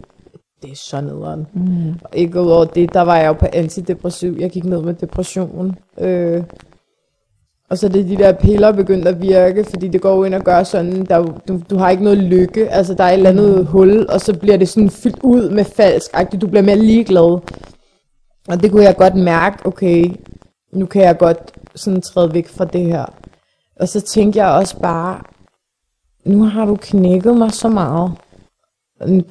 [0.61, 1.47] det er så nederen.
[1.53, 1.93] Mm.
[2.03, 4.37] Og ikke udover det, der var jeg jo på antidepressiv.
[4.39, 5.75] Jeg gik ned med depression.
[5.97, 6.43] Øh,
[7.69, 10.41] og så er det de der piller begyndt at virke, fordi det går ind og
[10.43, 13.29] gør sådan, der, er du, du har ikke noget lykke, altså der er et eller
[13.29, 17.39] andet hul, og så bliver det sådan fyldt ud med falsk du bliver mere ligeglad.
[18.47, 20.11] Og det kunne jeg godt mærke, okay,
[20.73, 23.05] nu kan jeg godt sådan træde væk fra det her.
[23.79, 25.21] Og så tænkte jeg også bare,
[26.25, 28.11] nu har du knækket mig så meget.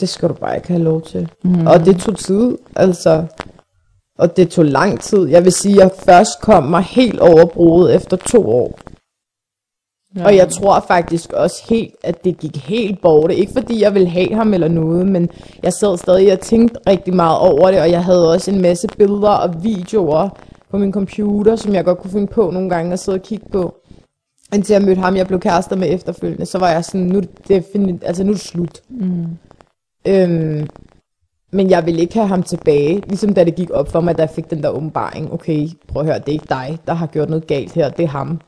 [0.01, 1.31] Det skal du bare ikke have lov til.
[1.45, 1.67] Mm.
[1.67, 3.27] Og det tog tid, altså.
[4.19, 5.29] Og det tog lang tid.
[5.29, 8.79] Jeg vil sige, at jeg først kom mig helt over broet efter to år.
[10.17, 10.25] Ja.
[10.25, 13.33] Og jeg tror faktisk også helt, at det gik helt bort.
[13.33, 15.31] Ikke fordi jeg ville have ham eller noget, men
[15.63, 18.89] jeg sad stadig og tænkte rigtig meget over det, og jeg havde også en masse
[18.99, 20.29] billeder og videoer
[20.71, 23.47] på min computer, som jeg godt kunne finde på nogle gange at sidde og kigge
[23.53, 23.75] på.
[24.55, 27.21] Indtil jeg mødte ham, jeg blev kærester med efterfølgende, så var jeg sådan, nu er
[27.21, 28.83] det, defini- altså, nu er det slut.
[28.89, 29.27] Mm.
[30.09, 30.69] Øhm,
[31.53, 34.23] men jeg ville ikke have ham tilbage, ligesom da det gik op for mig, da
[34.23, 35.33] jeg fik den der åbenbaring.
[35.33, 38.03] Okay, prøv at høre, det er ikke dig, der har gjort noget galt her, det
[38.03, 38.41] er ham.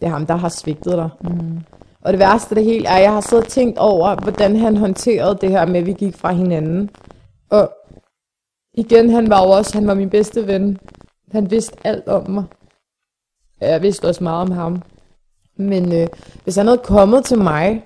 [0.00, 1.08] Det er ham, der har svigtet dig.
[1.20, 1.60] Mm.
[2.00, 4.56] Og det værste af det hele er, at jeg har siddet og tænkt over, hvordan
[4.56, 6.90] han håndterede det her med, at vi gik fra hinanden.
[7.50, 7.72] Og
[8.74, 10.78] igen, han var jo også, han var min bedste ven.
[11.32, 12.44] Han vidste alt om mig.
[13.60, 14.82] Jeg vidste også meget om ham.
[15.56, 16.08] Men øh,
[16.44, 17.84] hvis han havde kommet til mig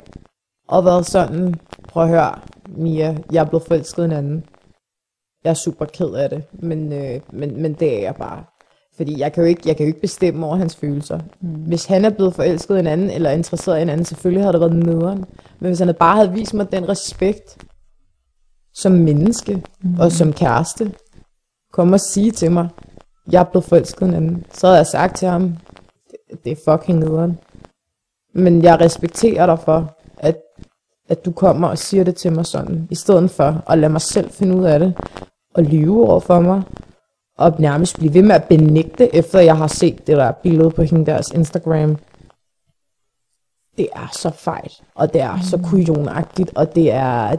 [0.68, 1.54] og været sådan,
[1.88, 4.44] prøv at høre, Mia, jeg er blevet forelsket i en anden.
[5.44, 8.44] Jeg er super ked af det, men, øh, men, men det er jeg bare.
[8.96, 11.20] Fordi jeg kan jo ikke, jeg kan jo ikke bestemme over hans følelser.
[11.40, 11.48] Mm.
[11.48, 14.52] Hvis han er blevet forelsket i en anden, eller interesseret i en anden, selvfølgelig havde
[14.52, 15.24] det været nederen.
[15.58, 17.64] Men hvis han bare havde vist mig den respekt,
[18.74, 20.00] som menneske mm.
[20.00, 20.92] og som kæreste,
[21.72, 22.68] kom og sige til mig,
[23.32, 25.56] jeg er blevet forelsket i en anden, så havde jeg sagt til ham,
[26.10, 27.38] det, det er fucking nederen.
[28.34, 30.36] Men jeg respekterer dig for, at,
[31.08, 34.00] at du kommer og siger det til mig sådan, i stedet for at lade mig
[34.00, 34.94] selv finde ud af det,
[35.54, 36.62] og lyve over for mig,
[37.38, 40.82] og nærmest blive ved med at benægte, efter jeg har set det der billede på
[40.82, 41.96] hende deres Instagram.
[43.76, 45.42] Det er så fejl, og det er mm.
[45.42, 47.36] så kujonagtigt, og det er...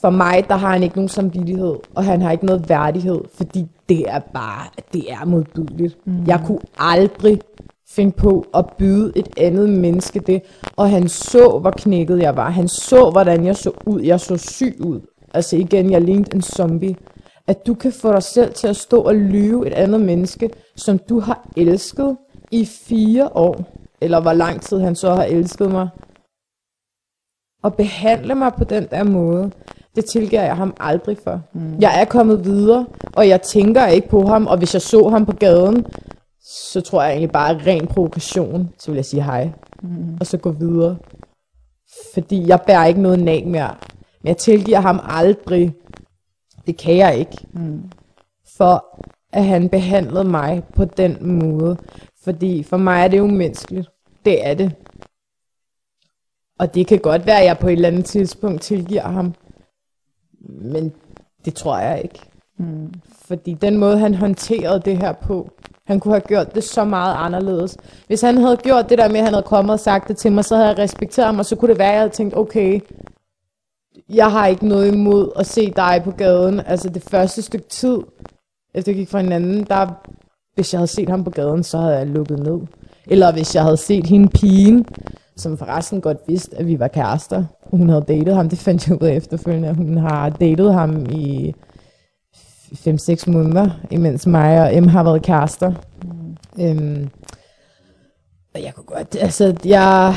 [0.00, 3.66] For mig, der har han ikke nogen samvittighed, og han har ikke noget værdighed, fordi
[3.88, 5.98] det er bare, det er modbydeligt.
[6.06, 6.26] Mm.
[6.26, 7.40] Jeg kunne aldrig
[7.88, 10.42] finde på at byde et andet menneske det,
[10.76, 12.50] og han så, hvor knækket jeg var.
[12.50, 14.00] Han så, hvordan jeg så ud.
[14.00, 15.00] Jeg så syg ud.
[15.34, 16.96] Altså igen, jeg lignede en zombie
[17.50, 20.98] at du kan få dig selv til at stå og lyve et andet menneske, som
[20.98, 22.16] du har elsket
[22.50, 23.64] i fire år,
[24.00, 25.88] eller hvor lang tid han så har elsket mig,
[27.62, 29.50] og behandle mig på den der måde,
[29.96, 31.42] det tilgiver jeg ham aldrig for.
[31.52, 31.78] Mm.
[31.80, 35.26] Jeg er kommet videre, og jeg tænker ikke på ham, og hvis jeg så ham
[35.26, 35.86] på gaden,
[36.42, 39.50] så tror jeg egentlig bare ren provokation, så vil jeg sige hej,
[39.82, 40.16] mm.
[40.20, 40.96] og så gå videre.
[42.14, 43.74] Fordi jeg bærer ikke noget nag mere.
[44.22, 45.74] Men jeg tilgiver ham aldrig,
[46.66, 47.36] det kan jeg ikke.
[47.52, 47.82] Mm.
[48.56, 48.84] For
[49.32, 51.76] at han behandlede mig på den måde.
[52.24, 53.88] Fordi for mig er det umenneskeligt.
[54.24, 54.72] Det er det.
[56.60, 59.34] Og det kan godt være, at jeg på et eller andet tidspunkt tilgiver ham.
[60.48, 60.92] Men
[61.44, 62.20] det tror jeg ikke.
[62.58, 62.94] Mm.
[63.24, 65.50] Fordi den måde, han håndterede det her på,
[65.84, 67.76] han kunne have gjort det så meget anderledes.
[68.06, 70.32] Hvis han havde gjort det der med, at han havde kommet og sagt det til
[70.32, 72.36] mig, så havde jeg respekteret ham, og så kunne det være, at jeg havde tænkt,
[72.36, 72.80] okay,
[74.08, 76.60] jeg har ikke noget imod at se dig på gaden.
[76.60, 77.98] Altså det første stykke tid,
[78.74, 79.86] efter jeg gik fra hinanden, der,
[80.54, 82.60] hvis jeg havde set ham på gaden, så havde jeg lukket ned.
[83.06, 84.86] Eller hvis jeg havde set hende pigen,
[85.40, 87.44] som forresten godt vidste, at vi var kærester.
[87.70, 89.74] Hun havde datet ham, det fandt jeg ud af efterfølgende.
[89.74, 91.54] Hun har datet ham i
[92.72, 95.72] 5-6 måneder, imens mig og M har været kærester.
[96.04, 96.64] Mm.
[96.64, 97.08] Øhm,
[98.54, 100.14] og jeg kunne godt, altså jeg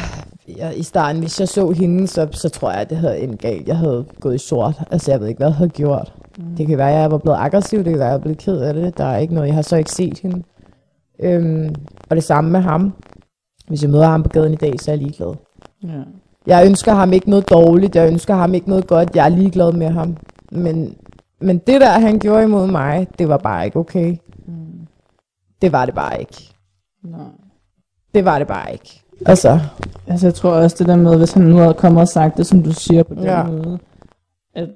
[0.57, 3.38] jeg, i starten, hvis jeg så hende, så, så tror jeg, at det havde en
[3.38, 3.67] galt.
[3.67, 4.81] Jeg havde gået i sort.
[4.91, 6.13] Altså, jeg ved ikke, hvad jeg havde gjort.
[6.38, 6.55] Mm.
[6.55, 7.83] Det kan være, at jeg var blevet aggressiv.
[7.83, 8.97] Det kan være, at jeg er blevet ked af det.
[8.97, 9.47] Der er ikke noget.
[9.47, 10.43] Jeg har så ikke set hende.
[11.19, 11.75] Øhm,
[12.09, 12.93] og det samme med ham.
[13.67, 15.34] Hvis jeg møder ham på gaden i dag, så er jeg ligeglad.
[15.84, 16.02] Ja.
[16.47, 17.95] Jeg ønsker ham ikke noget dårligt.
[17.95, 19.15] Jeg ønsker ham ikke noget godt.
[19.15, 20.17] Jeg er ligeglad med ham.
[20.52, 20.95] Men,
[21.39, 24.17] men det der, han gjorde imod mig, det var bare ikke okay.
[24.45, 24.88] Mm.
[25.62, 26.54] Det var det bare ikke.
[27.04, 27.19] Nej.
[28.15, 29.04] Det var det bare ikke.
[29.26, 29.60] Altså,
[30.08, 32.45] altså jeg tror også det der med, hvis han nu havde kommet og sagt det,
[32.45, 33.43] som du siger på den ja.
[33.43, 33.80] måde,
[34.56, 34.69] at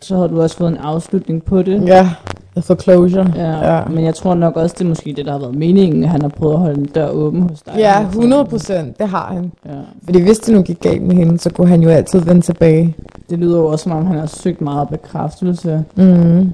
[0.00, 1.88] så har du også fået en afslutning på det.
[1.88, 2.10] Ja,
[2.60, 3.32] for closure.
[3.36, 6.04] Ja, ja, men jeg tror nok også, det er måske det, der har været meningen,
[6.04, 7.74] at han har prøvet at holde en dør åben hos dig.
[7.76, 9.52] Ja, 100 procent, det har han.
[9.66, 9.80] Ja.
[10.04, 12.96] Fordi hvis det nu gik galt med hende, så kunne han jo altid vende tilbage.
[13.30, 15.84] Det lyder jo også, som om han har søgt meget bekræftelse.
[15.96, 16.52] Mm.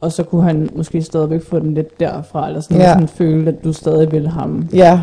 [0.00, 2.92] Og så kunne han måske stadigvæk få den lidt derfra, eller sådan, ja.
[2.92, 4.68] sådan føle, at du stadig vil ham.
[4.72, 5.02] Ja,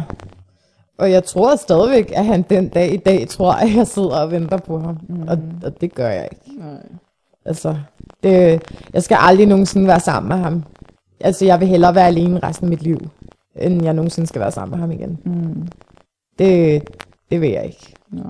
[0.99, 4.31] og jeg tror stadigvæk, at han den dag i dag tror, at jeg sidder og
[4.31, 4.97] venter på ham.
[5.09, 5.21] Mm.
[5.27, 6.59] Og, og det gør jeg ikke.
[6.59, 6.67] Nej.
[7.49, 7.75] Altså,
[8.23, 8.61] det,
[8.93, 10.63] jeg skal aldrig nogensinde være sammen med ham.
[11.19, 13.09] Altså, jeg vil hellere være alene resten af mit liv,
[13.55, 15.19] end jeg nogensinde skal være sammen med ham igen.
[15.25, 15.67] Mm.
[16.39, 16.83] Det,
[17.31, 17.93] det vil jeg ikke.
[18.11, 18.23] Nej.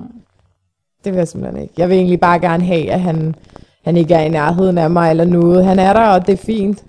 [1.04, 1.74] Det vil jeg simpelthen ikke.
[1.78, 3.36] Jeg vil egentlig bare gerne have, at han,
[3.84, 5.66] han ikke er i nærheden af mig eller noget.
[5.66, 6.84] Han er der, og det er fint.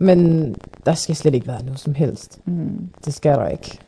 [0.00, 0.54] Men
[0.86, 2.40] der skal slet ikke være noget som helst.
[2.44, 2.88] Mm.
[3.04, 3.78] Det skal der ikke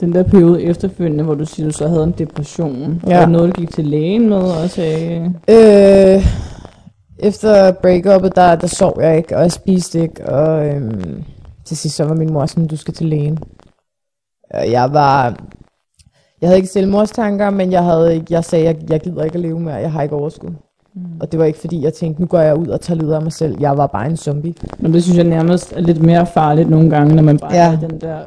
[0.00, 3.02] den der periode efterfølgende, hvor du siger, du så havde en depression.
[3.06, 3.16] Ja.
[3.16, 5.34] Var det noget, du gik til lægen med og sagde?
[5.48, 6.26] Øh,
[7.18, 11.24] efter break-upet, der, der sov jeg ikke, og jeg spiste ikke, og øhm,
[11.64, 13.38] til sidst så var min mor sådan, du skal til lægen.
[14.54, 15.36] Jeg var,
[16.40, 19.40] jeg havde ikke selvmordstanker, men jeg, havde ikke, jeg sagde, jeg, jeg gider ikke at
[19.40, 20.50] leve mere, jeg har ikke overskud.
[20.94, 21.02] Mm.
[21.20, 23.22] Og det var ikke fordi, jeg tænkte, nu går jeg ud og tager lider af
[23.22, 23.56] mig selv.
[23.60, 24.54] Jeg var bare en zombie.
[24.78, 27.72] Men det synes jeg nærmest er lidt mere farligt nogle gange, når man bare ja.
[27.72, 28.18] er den der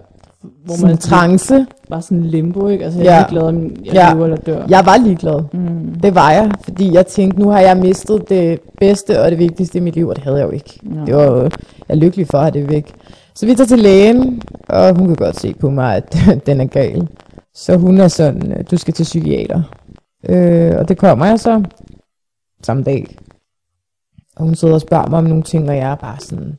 [0.42, 1.66] hvor sådan man trance.
[1.90, 2.86] Bare sådan limbo, ikke?
[2.86, 3.16] Altså, jeg ja.
[3.16, 4.14] er ligeglad, om jeg ja.
[4.14, 4.66] lever eller dør.
[4.70, 5.44] Jeg var ligeglad.
[5.54, 6.00] Mm.
[6.04, 9.78] Det var jeg, fordi jeg tænkte, nu har jeg mistet det bedste og det vigtigste
[9.78, 10.80] i mit liv, og det havde jeg jo ikke.
[10.96, 11.06] Ja.
[11.06, 11.52] Det var jo, jeg
[11.90, 12.94] er lykkelig for at have det væk.
[13.36, 16.66] Så vi tager til lægen, og hun kan godt se på mig, at den er
[16.66, 17.08] gal.
[17.54, 19.62] Så hun er sådan, du skal til psykiater.
[20.30, 21.64] Øh, og det kommer jeg så
[22.64, 23.18] samme dag.
[24.36, 26.58] Og hun sidder og spørger mig om nogle ting, og jeg er bare sådan, "Jamen,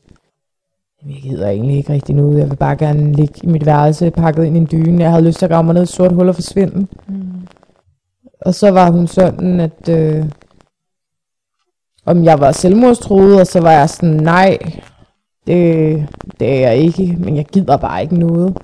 [1.07, 2.39] jeg gider egentlig ikke rigtig noget.
[2.39, 5.03] Jeg vil bare gerne ligge i mit værelse, pakket ind i en dyne.
[5.03, 6.87] Jeg havde lyst til at mig ned i et sort hul og forsvinde.
[7.07, 7.47] Mm.
[8.41, 10.25] Og så var hun sådan, at øh,
[12.07, 14.59] om jeg var selvmordstruet, og så var jeg sådan, nej,
[15.47, 16.07] det,
[16.41, 18.57] det er jeg ikke, men jeg gider bare ikke noget.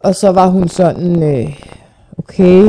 [0.00, 1.60] Og så var hun sådan, øh,
[2.18, 2.66] okay,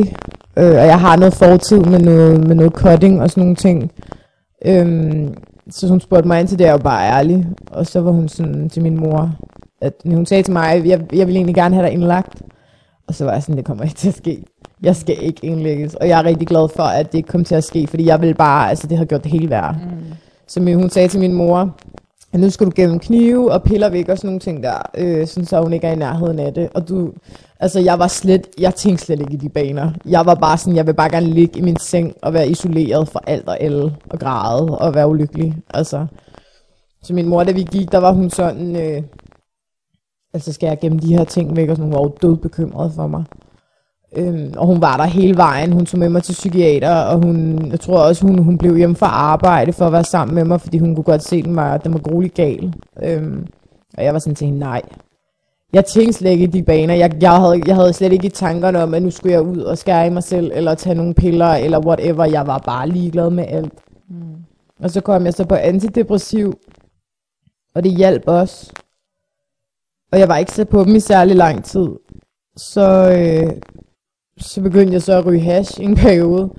[0.57, 3.91] øh, og jeg har noget fortid med noget, med noget cutting og sådan nogle ting.
[4.65, 5.35] Øhm,
[5.69, 7.47] så hun spurgte mig ind til det, jeg var bare ærlig.
[7.71, 9.35] Og så var hun sådan til min mor,
[9.81, 12.41] at hun sagde til mig, at jeg, jeg vil egentlig gerne have dig indlagt.
[13.07, 14.43] Og så var jeg sådan, det kommer ikke til at ske.
[14.83, 15.95] Jeg skal ikke indlægges.
[15.95, 18.21] Og jeg er rigtig glad for, at det ikke kom til at ske, fordi jeg
[18.21, 19.73] ville bare, altså det har gjort det hele værre.
[19.73, 20.13] Mm.
[20.47, 21.75] Så hun sagde til min mor,
[22.35, 25.27] at nu skal du gennem knive og piller væk og sådan nogle ting der, øh,
[25.27, 26.69] sådan så hun ikke er i nærheden af det.
[26.73, 27.13] Og du,
[27.59, 29.91] altså jeg var slet, jeg tænkte slet ikke i de baner.
[30.05, 33.07] Jeg var bare sådan, jeg vil bare gerne ligge i min seng og være isoleret
[33.07, 35.55] fra alt og alle og græde og være ulykkelig.
[35.73, 36.05] Altså,
[37.03, 39.03] så min mor, da vi gik, der var hun sådan, øh,
[40.33, 42.91] altså skal jeg gemme de her ting væk, og sådan, hun var jo død bekymret
[42.95, 43.23] for mig.
[44.15, 45.71] Øhm, og hun var der hele vejen.
[45.71, 48.95] Hun tog med mig til psykiater, og hun, jeg tror også, hun, hun blev hjemme
[48.95, 51.55] fra arbejde for at være sammen med mig, fordi hun kunne godt se, at den
[51.55, 52.73] var, den var gruelig gal.
[53.03, 53.47] Øhm,
[53.97, 54.81] og jeg var sådan til hende, nej.
[55.73, 56.93] Jeg tænkte slet ikke i de baner.
[56.93, 59.57] Jeg, jeg, havde, jeg havde slet ikke i tankerne om, at nu skulle jeg ud
[59.57, 62.25] og skære i mig selv, eller tage nogle piller, eller whatever.
[62.25, 63.73] Jeg var bare ligeglad med alt.
[64.09, 64.35] Mm.
[64.79, 66.59] Og så kom jeg så på antidepressiv,
[67.75, 68.71] og det hjalp også.
[70.11, 71.87] Og jeg var ikke så på dem i særlig lang tid.
[72.57, 73.61] Så, øh,
[74.39, 76.49] så begyndte jeg så at ryge hash i en periode.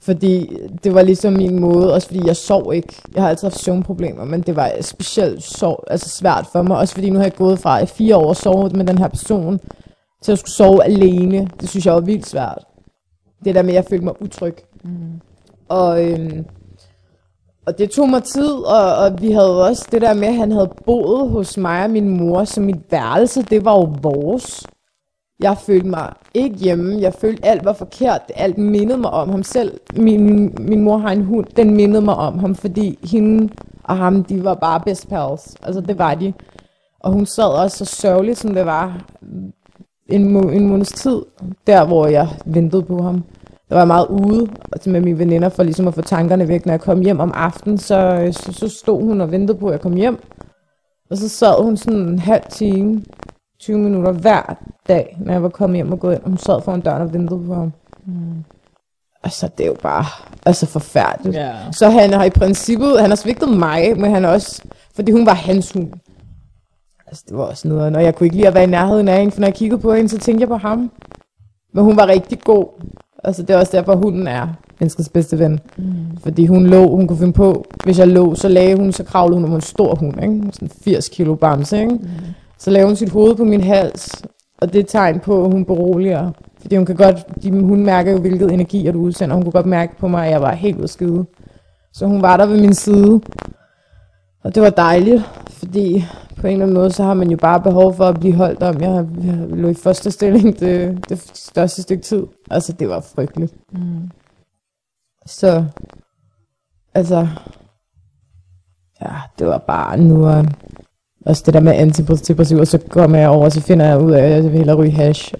[0.00, 2.94] Fordi det var ligesom min måde, også fordi jeg sov ikke.
[3.14, 6.78] Jeg har altid haft søvnproblemer, men det var specielt sov, altså svært for mig.
[6.78, 9.60] Også fordi nu har jeg gået fra i fire år sovet med den her person,
[10.22, 11.48] til at skulle sove alene.
[11.60, 12.64] Det synes jeg var vildt svært.
[13.44, 14.56] Det der med, at jeg følte mig utryg.
[14.84, 15.20] Mm.
[15.68, 16.44] Og, øhm,
[17.66, 20.52] og det tog mig tid, og, og vi havde også det der med, at han
[20.52, 24.66] havde boet hos mig og min mor, så mit værelse, det var jo vores.
[25.40, 27.00] Jeg følte mig ikke hjemme.
[27.00, 28.20] Jeg følte, alt var forkert.
[28.34, 29.80] Alt mindede mig om ham selv.
[29.96, 31.46] Min, min mor har en hund.
[31.56, 33.48] Den mindede mig om ham, fordi hende
[33.84, 35.56] og ham, de var bare best pals.
[35.62, 36.32] Altså, det var de.
[37.00, 39.04] Og hun sad også så sørgeligt, som det var
[40.08, 41.22] en, må, en måneds tid,
[41.66, 43.24] der hvor jeg ventede på ham.
[43.68, 46.66] Der var jeg meget ude altså, med mine veninder for ligesom at få tankerne væk.
[46.66, 49.72] Når jeg kom hjem om aftenen, så, så, så stod hun og ventede på, at
[49.72, 50.18] jeg kom hjem.
[51.10, 53.02] Og så sad hun sådan en halv time,
[53.60, 54.54] 20 minutter hver
[54.88, 56.22] dag, når jeg var kommet hjem og gået ind.
[56.22, 57.72] Og hun sad foran døren og ventede på ham.
[58.06, 58.44] Mm.
[59.24, 60.04] Altså, det er jo bare
[60.46, 61.36] altså forfærdeligt.
[61.36, 61.52] Ja.
[61.72, 64.62] Så han har i princippet, han har svigtet mig, men han også,
[64.94, 65.88] fordi hun var hans hund.
[67.06, 69.18] Altså, det var også noget, når jeg kunne ikke lide at være i nærheden af
[69.18, 70.90] hende, for når jeg kiggede på hende, så tænkte jeg på ham.
[71.72, 72.66] Men hun var rigtig god.
[73.24, 74.48] Altså, det er også derfor, hunden er
[74.80, 75.60] menneskets bedste ven.
[75.76, 76.16] Mm.
[76.22, 79.40] Fordi hun lå, hun kunne finde på, hvis jeg lå, så lagde hun, så kravlede
[79.40, 80.42] hun, var en stor hund, ikke?
[80.52, 81.92] Sådan 80 kilo bamse, ikke?
[81.92, 82.08] Mm.
[82.58, 84.22] Så lavede hun sit hoved på min hals,
[84.60, 86.30] og det er et tegn på, at hun beroliger.
[86.60, 89.34] Fordi hun kan godt, de, hun mærker jo, hvilket energi du udsender.
[89.34, 91.26] Hun kunne godt mærke på mig, at jeg var helt udskide.
[91.92, 93.20] Så hun var der ved min side.
[94.44, 96.04] Og det var dejligt, fordi
[96.36, 98.62] på en eller anden måde, så har man jo bare behov for at blive holdt
[98.62, 98.80] om.
[98.80, 102.26] Jeg, jeg lå i første stilling det, det største stykke tid.
[102.50, 103.54] Altså, det var frygteligt.
[103.72, 104.10] Mm.
[105.26, 105.64] Så,
[106.94, 107.28] altså,
[109.00, 110.44] ja, det var bare nu,
[111.26, 114.12] også det der med antidepressiv, og så kommer jeg over, og så finder jeg ud
[114.12, 115.34] af, at jeg vil hellere ryge hash.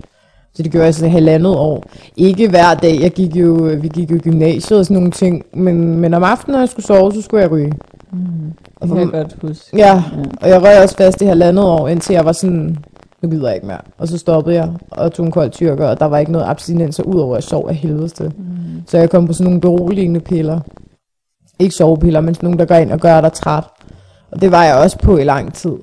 [0.55, 1.85] Så det gjorde jeg sådan halvandet år.
[2.17, 5.45] Ikke hver dag, jeg gik jo, vi gik jo i gymnasiet og sådan nogle ting,
[5.55, 7.73] men, men om aftenen, når jeg skulle sove, så skulle jeg ryge.
[8.13, 8.19] Mm.
[8.83, 9.77] Det kan jeg godt huske.
[9.77, 10.03] Ja, ja,
[10.41, 12.79] og jeg røg også fast i halvandet år, indtil jeg var sådan,
[13.23, 13.81] nu gider jeg ikke mere.
[13.99, 17.03] Og så stoppede jeg og tog en kold tyrker, og der var ikke noget abstinenser,
[17.03, 18.83] udover at jeg sov af helvede mm.
[18.87, 20.61] Så jeg kom på sådan nogle beroligende piller.
[21.59, 23.65] Ikke sovepiller, men sådan nogle, der går ind og gør dig træt.
[24.31, 25.77] Og det var jeg også på i lang tid.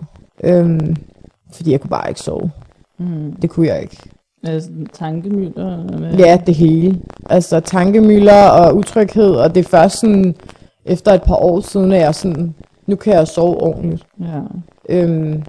[0.43, 0.95] Øhm,
[1.53, 2.51] fordi jeg kunne bare ikke sove.
[2.97, 3.31] Mm.
[3.41, 3.97] Det kunne jeg ikke.
[4.43, 6.17] Altså tankemøller?
[6.17, 7.01] Ja, det hele.
[7.29, 10.35] Altså tankemøller og utryghed, og det er først sådan,
[10.85, 12.55] efter et par år siden, at jeg sådan,
[12.87, 14.05] nu kan jeg sove ordentligt.
[14.19, 14.41] Ja.
[14.89, 15.43] Øhm,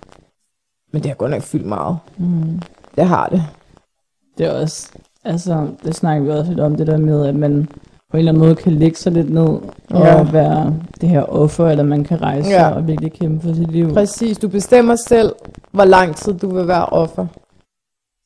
[0.93, 1.99] men det har godt nok fyldt meget.
[2.17, 2.61] Mm.
[2.97, 3.43] Det har det.
[4.39, 4.89] Det er også,
[5.25, 7.69] altså, det snakker vi også lidt om, det der med, at man
[8.11, 10.31] på en eller anden måde kan lægge sig lidt ned og Ja.
[10.31, 12.69] være det her offer, eller man kan rejse Ja.
[12.71, 13.93] og virkelig kæmpe for sit liv.
[13.95, 15.33] Præcis, du bestemmer selv,
[15.73, 17.27] hvor lang tid du vil være offer.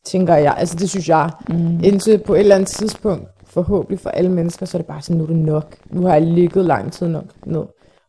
[0.06, 0.54] Tænker jeg.
[0.58, 1.30] Altså det synes jeg.
[1.48, 1.80] Mm.
[1.84, 5.16] Indtil på et eller andet tidspunkt, forhåbentlig for alle mennesker, så er det bare sådan,
[5.16, 5.76] nu er det nok.
[5.90, 7.62] Nu har jeg ligget lang tid nok ned.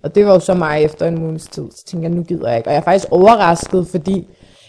[0.03, 1.63] Og det var jo så mig efter en måneds tid.
[1.71, 2.69] Så tænkte jeg, nu gider jeg ikke.
[2.69, 4.27] Og jeg er faktisk overrasket, fordi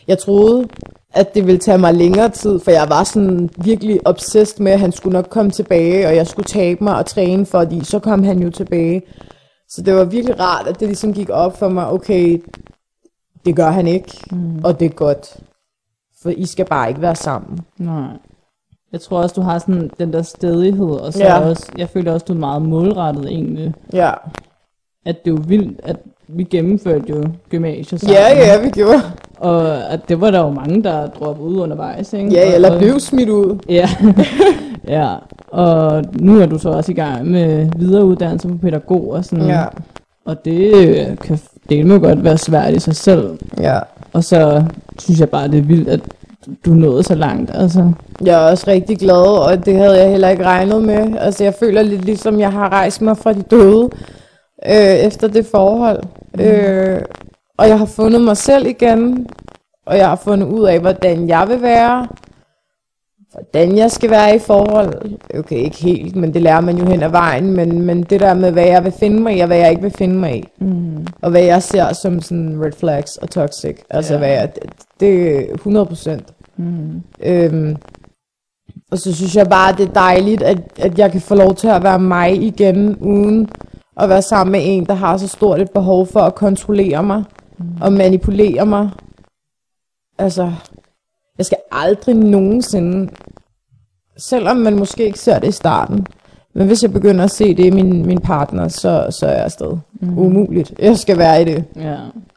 [0.08, 0.68] jeg troede,
[1.14, 4.80] at det ville tage mig længere tid, for jeg var sådan virkelig obsessed med, at
[4.80, 8.22] han skulle nok komme tilbage, og jeg skulle tabe mig og træne, fordi så kom
[8.22, 9.02] han jo tilbage.
[9.68, 12.42] Så det var virkelig rart, at det ligesom gik op for mig, okay,
[13.44, 14.60] det gør han ikke, Mm.
[14.64, 15.36] og det er godt.
[16.22, 17.60] For I skal bare ikke være sammen.
[17.78, 18.08] Nej.
[18.92, 21.38] Jeg tror også, du har sådan den der stedighed, og så Ja.
[21.48, 23.74] også, jeg føler også, du er meget målrettet egentlig.
[23.92, 24.12] Ja.
[25.06, 25.96] At det er jo vildt, at
[26.34, 28.16] vi gennemførte jo gymnasiet sammen.
[28.16, 29.00] Ja, ja, vi gjorde.
[29.38, 32.30] Og at det var der jo mange, der droppede ud undervejs, ikke?
[32.32, 33.58] Ja, Og- eller blev smidt ud.
[33.68, 33.88] Ja.
[34.88, 35.14] ja.
[35.50, 39.46] Og nu er du så også i gang med videreuddannelse på pædagog og sådan.
[39.46, 39.64] Ja.
[40.24, 43.38] Og det øh, kan det må godt være svært i sig selv.
[43.60, 43.78] Ja.
[44.12, 44.64] Og så
[44.98, 46.00] synes jeg bare, det er vildt, at
[46.66, 47.50] du nåede så langt.
[47.54, 47.92] Altså.
[48.24, 51.16] Jeg er også rigtig glad, og det havde jeg heller ikke regnet med.
[51.18, 53.88] Altså, jeg føler lidt ligesom, jeg har rejst mig fra de døde
[54.68, 56.02] øh, efter det forhold.
[56.34, 56.40] Mm.
[56.40, 57.02] Øh,
[57.58, 59.26] og jeg har fundet mig selv igen,
[59.86, 62.08] og jeg har fundet ud af, hvordan jeg vil være,
[63.32, 65.18] hvordan jeg skal være i forhold.
[65.38, 68.34] Okay, ikke helt, men det lærer man jo hen ad vejen, men, men det der
[68.34, 70.48] med, hvad jeg vil finde mig i, og hvad jeg ikke vil finde mig i.
[70.58, 71.06] Mm.
[71.22, 73.76] Og hvad jeg ser som sådan red flags og toxic.
[73.90, 74.18] Altså, Ja.
[74.18, 74.64] hvad jeg, det,
[75.00, 76.34] det er 100 procent.
[76.56, 77.02] Mm.
[77.22, 77.76] Øhm,
[78.90, 81.68] og så synes jeg bare, det er dejligt, at, at jeg kan få lov til
[81.68, 83.48] at være mig igen, uden
[83.96, 87.24] at være sammen med en, der har så stort et behov for at kontrollere mig
[87.58, 87.64] Mm.
[87.82, 88.90] og manipulere mig.
[90.18, 90.52] Altså,
[91.38, 93.12] jeg skal aldrig nogensinde,
[94.16, 96.06] selvom man måske ikke ser det i starten,
[96.54, 99.44] men hvis jeg begynder at se det i min, min partner, så, så er jeg
[99.44, 99.76] afsted.
[100.00, 100.18] Mm.
[100.18, 100.74] Umuligt.
[100.78, 101.64] Jeg skal være i det.
[101.76, 101.96] Ja.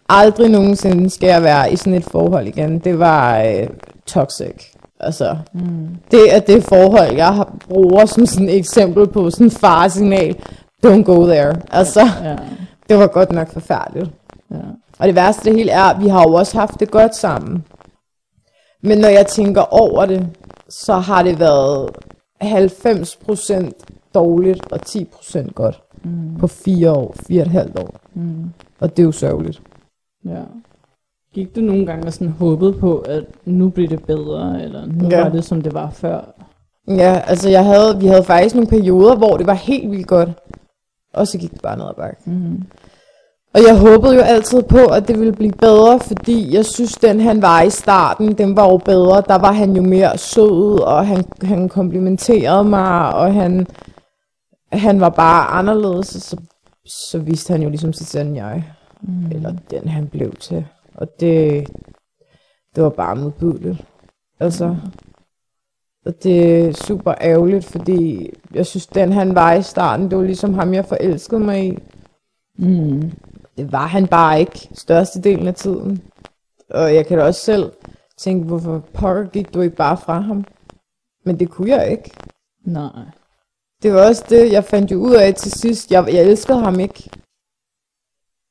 [0.10, 2.80] Aldrig nogensinde skal jeg være i sådan et forhold igen.
[2.80, 3.68] Det var øh,
[4.06, 4.72] toxic.
[5.00, 5.88] Altså, Mm.
[6.12, 10.36] det er det forhold, jeg bruger som sådan et eksempel på sådan en faresignal.
[10.86, 11.56] Don't go there.
[11.72, 12.36] Altså, Ja.
[12.90, 14.10] det var godt nok forfærdeligt.
[14.52, 14.56] Ja.
[15.00, 17.64] Og det værste det hele er, at vi har jo også haft det godt sammen.
[18.84, 20.28] Men når jeg tænker over det,
[20.70, 21.90] så har det været
[22.42, 23.72] 90%
[24.14, 26.38] dårligt og 10% godt Mm.
[26.40, 27.96] på fire år, fire og et halvt år.
[28.14, 28.44] Mm.
[28.80, 29.62] Og det er jo sørgeligt.
[30.26, 30.42] Ja.
[31.34, 35.22] Gik du nogle gange sådan håbede på, at nu bliver det bedre, eller nu ja.
[35.24, 36.22] var det, som det var før?
[36.88, 40.30] Ja, altså jeg havde, vi havde faktisk nogle perioder, hvor det var helt vildt godt.
[41.16, 42.22] Og så gik det bare ned ad bakke.
[42.26, 42.64] Mm.
[43.54, 47.20] Og jeg håbede jo altid på, at det ville blive bedre, fordi jeg synes, den
[47.20, 49.24] han var i starten, den var jo bedre.
[49.28, 53.68] Der var han jo mere sød, og han, han komplimenterede mig, og han,
[54.72, 56.08] han var bare anderledes.
[56.08, 56.38] Så,
[56.86, 58.64] så viste han jo ligesom sit sande jeg,
[59.02, 59.32] Mm.
[59.32, 60.66] eller den han blev til.
[60.96, 61.68] Og det,
[62.76, 63.84] det var bare modbydeligt.
[64.40, 64.76] Altså,
[66.06, 70.24] og det er super ærgerligt, fordi jeg synes, den han var i starten, det var
[70.24, 71.78] ligesom ham, jeg forelskede mig i.
[72.58, 73.12] Mm.
[73.58, 76.02] Det var han bare ikke størstedelen af tiden.
[76.70, 77.72] Og jeg kan da også selv
[78.18, 80.46] tænke, hvorfor pokker gik du ikke bare fra ham?
[81.26, 82.12] Men det kunne jeg ikke.
[82.66, 83.06] Nej.
[83.84, 85.92] Det var også det, jeg fandt jo ud af til sidst.
[85.92, 87.10] Jeg, jeg elskede ham ikke.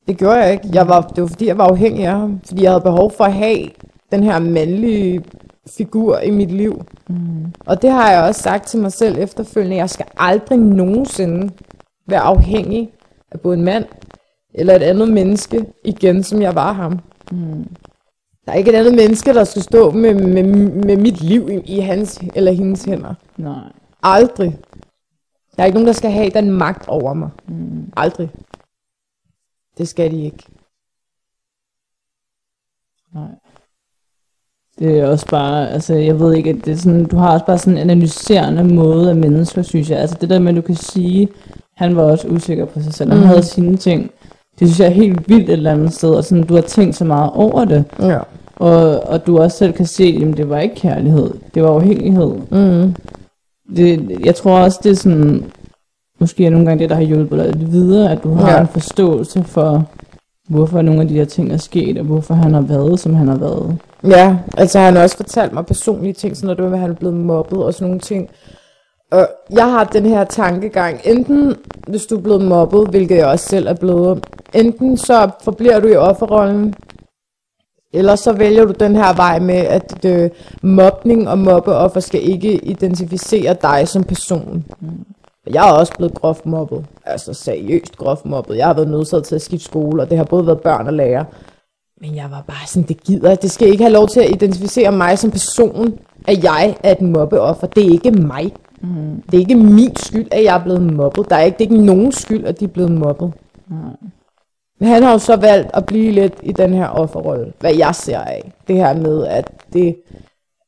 [0.06, 0.68] Det gjorde jeg ikke.
[0.72, 2.40] Jeg var, det var fordi, jeg var afhængig af ham.
[2.46, 3.68] Fordi jeg havde behov for at have
[4.10, 5.24] den her mandlige
[5.66, 6.84] figur i mit liv.
[7.08, 7.52] Mm.
[7.66, 9.76] Og det har jeg også sagt til mig selv efterfølgende.
[9.76, 11.52] Jeg skal aldrig nogensinde
[12.06, 12.92] være afhængig
[13.30, 13.86] af både en mand
[14.54, 17.00] eller et andet menneske igen, som jeg var ham.
[17.32, 17.66] Mm.
[18.46, 21.76] Der er ikke et andet menneske, der skal stå med, med, med mit liv i,
[21.76, 23.14] i hans eller hendes hænder.
[23.36, 23.72] Nej.
[24.02, 24.58] Aldrig.
[25.56, 27.30] Der er ikke nogen, der skal have den magt over mig.
[27.48, 27.92] Mm.
[27.96, 28.30] Aldrig.
[29.78, 30.44] Det skal de ikke.
[33.14, 33.28] Nej.
[34.78, 37.44] Det er også bare, altså jeg ved ikke, at det er sådan, du har også
[37.46, 39.98] bare sådan en analyserende måde af mennesker, synes jeg.
[39.98, 41.28] Altså det der med, at du kan sige,
[41.76, 43.26] han var også usikker på sig selv, han Mm.
[43.26, 44.10] havde sine ting.
[44.60, 46.96] Det synes jeg er helt vildt et eller andet sted, og sådan, du har tænkt
[46.96, 47.84] så meget over det.
[48.00, 48.18] Ja.
[48.56, 52.32] Og, og du også selv kan se, at det var ikke kærlighed, det var afhængighed.
[52.50, 52.94] Mm.
[53.76, 55.44] Det, jeg tror også, det er sådan,
[56.20, 58.60] måske er nogle gange det, der har hjulpet dig lidt videre, at du har Ja.
[58.60, 59.84] en forståelse for,
[60.48, 63.28] hvorfor nogle af de her ting er sket, og hvorfor han har været, som han
[63.28, 63.76] har været.
[64.06, 66.90] Ja, altså han har også fortalt mig personlige ting, sådan noget det med, at han
[66.90, 68.30] er blevet mobbet og sådan nogle ting.
[69.12, 71.56] Og jeg har den her tankegang, enten
[71.88, 75.88] hvis du er blevet mobbet, hvilket jeg også selv er blevet, enten så forbliver du
[75.88, 76.74] i offerrollen,
[77.92, 80.30] eller så vælger du den her vej med, at øh,
[80.62, 84.64] mobning og mobbeoffer skal ikke identificere dig som person.
[84.80, 85.04] Mm.
[85.46, 88.56] Jeg er også blevet groft mobbet, altså seriøst groft mobbet.
[88.56, 90.92] Jeg har været nødsaget til at skifte skole, og det har både været børn og
[90.92, 91.24] lærer.
[92.00, 93.34] Men jeg var bare sådan, det gider.
[93.34, 97.00] Det skal ikke have lov til at identificere mig som person, at jeg er et
[97.00, 97.66] mobbeoffer.
[97.66, 98.52] Det er ikke mig.
[98.80, 99.22] Mm.
[99.30, 101.30] Det er ikke min skyld, at jeg er blevet mobbet.
[101.30, 103.32] Der er ikke, det er ikke nogen skyld, at de er blevet mobbet.
[103.68, 103.78] Nej.
[104.80, 107.94] Men han har jo så valgt at blive lidt i den her offerrolle, hvad jeg
[107.94, 108.52] ser af.
[108.68, 109.96] Det her med, at det,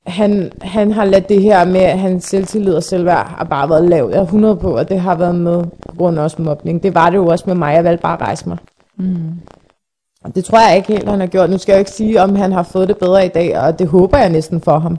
[0.06, 3.88] han, han har ladt det her med, at hans selvtillid og selvværd har bare været
[3.88, 4.12] lavt.
[4.12, 6.82] Jeg er 100 på, at det har været med på grund af også mobning.
[6.82, 7.74] Det var det jo også med mig.
[7.74, 8.58] Jeg valgte bare at rejse mig.
[8.96, 9.32] Mm.
[10.26, 11.50] Og det tror jeg ikke helt, han har gjort.
[11.50, 13.78] Nu skal jeg jo ikke sige, om han har fået det bedre i dag, og
[13.78, 14.98] det håber jeg næsten for ham.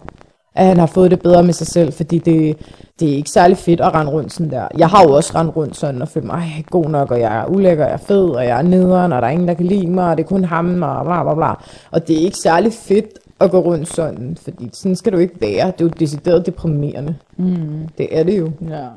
[0.55, 2.57] At han har fået det bedre med sig selv, fordi det,
[2.99, 4.67] det er ikke særlig fedt at rende rundt sådan der.
[4.78, 7.38] Jeg har jo også rendt rundt sådan og følt mig "Ej, god nok, og jeg
[7.38, 9.65] er ulækker, jeg er fed, og jeg er nederen, og der er ingen, der kan
[9.65, 11.53] lide mig, og det er kun ham, og bla bla bla.
[11.91, 13.05] Og det er ikke særlig fedt
[13.39, 15.65] at gå rundt sådan, fordi sådan skal du ikke være.
[15.67, 17.15] Det er jo decideret deprimerende.
[17.38, 17.88] Mm.
[17.97, 18.51] Det er det jo.
[18.69, 18.88] Ja.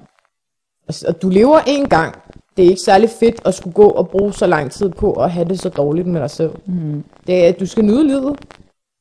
[1.09, 2.15] Og du lever en gang.
[2.57, 5.31] Det er ikke særlig fedt at skulle gå og bruge så lang tid på at
[5.31, 6.51] have det så dårligt med dig selv.
[6.67, 7.05] Mm.
[7.27, 8.37] Det er, at du skal nyde livet.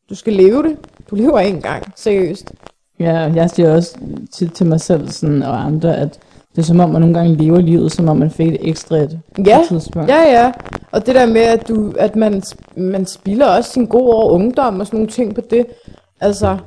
[0.09, 0.77] Du skal leve det.
[1.09, 1.83] Du lever en gang.
[1.95, 2.51] Seriøst.
[2.99, 3.97] Ja, jeg siger også
[4.33, 6.19] tit til mig selv sådan, og andre, at
[6.55, 8.95] det er som om, man nogle gange lever livet, som om man fik et ekstra
[8.97, 10.09] et Ja, tidspunkt.
[10.09, 10.51] ja, ja.
[10.91, 12.43] Og det der med, at, du, at man,
[12.77, 15.65] man spilder også sin gode år ungdom og sådan nogle ting på det.
[16.21, 16.57] Altså,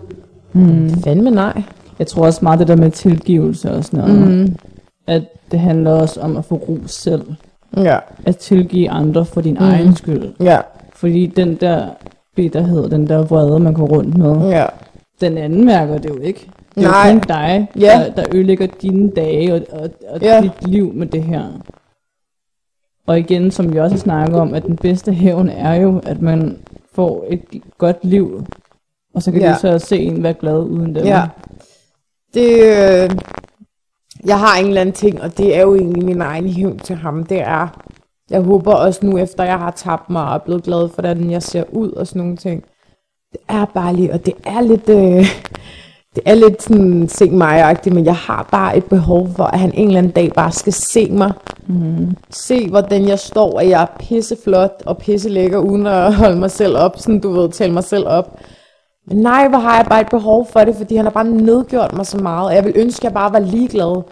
[0.54, 0.90] Mm.
[1.04, 1.62] fandme nej.
[1.98, 4.30] Jeg tror også meget det der med tilgivelse og sådan noget.
[4.30, 4.56] Mm.
[5.06, 7.22] At det handler også om at få ro selv.
[7.76, 9.64] Ja, At tilgive andre for din Mm.
[9.66, 10.32] egen skyld.
[10.40, 10.58] ja,
[10.94, 11.88] Fordi den der
[12.36, 14.66] bitterhed, den der vrede, man går rundt med, ja.
[15.20, 16.50] den anden mærker det jo ikke.
[16.74, 17.06] Det er Nej.
[17.08, 18.04] jo kun dig, Ja.
[18.06, 20.40] der, der ødelægger dine dage og, og, og Ja.
[20.40, 21.42] dit liv med det her.
[23.06, 26.58] Og igen, som vi også snakker om, at den bedste hævn er jo, at man
[26.94, 27.42] får et
[27.78, 28.44] godt liv.
[29.14, 29.52] Og så kan Ja.
[29.52, 31.04] du så se en være glad uden dem.
[31.06, 31.22] Ja.
[32.34, 33.10] Det, øh,
[34.26, 36.96] jeg har en eller anden ting, og det er jo egentlig min egen hævn til
[36.96, 37.24] ham.
[37.24, 37.68] Det er,
[38.30, 41.30] jeg håber også nu, efter jeg har tabt mig og er blevet glad for, hvordan
[41.30, 42.64] jeg ser ud og sådan nogle ting.
[43.32, 45.26] Det er bare lige, og det er lidt, øh,
[46.14, 49.74] det er lidt sådan, se mig men jeg har bare et behov for, at han
[49.74, 51.32] en eller anden dag bare skal se mig.
[51.66, 52.16] Mm.
[52.30, 56.76] Se, hvordan jeg står, og jeg er pisseflot og pisselækker, uden at holde mig selv
[56.76, 58.40] op, sådan du ved, tale mig selv op.
[59.12, 62.06] Nej, hvor har jeg bare et behov for det, fordi han har bare nedgjort mig
[62.06, 64.02] så meget, og jeg vil ønske, at jeg bare var ligeglad.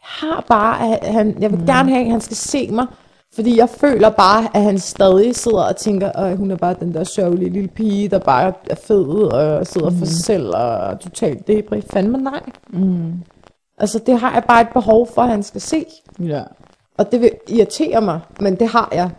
[0.00, 1.66] Jeg har bare, at han, jeg vil mm.
[1.66, 2.86] gerne have, at han skal se mig,
[3.34, 6.94] fordi jeg føler bare, at han stadig sidder og tænker, at hun er bare den
[6.94, 9.98] der sørgelige lille pige, der bare er fed og sidder mm.
[9.98, 11.80] for sig selv og er totalt debri.
[11.80, 12.40] Fandme nej.
[12.68, 13.12] Mm.
[13.78, 15.84] Altså, det har jeg bare et behov for, at han skal se.
[16.20, 16.42] Ja.
[16.98, 19.10] Og det vil irritere mig, men det har jeg.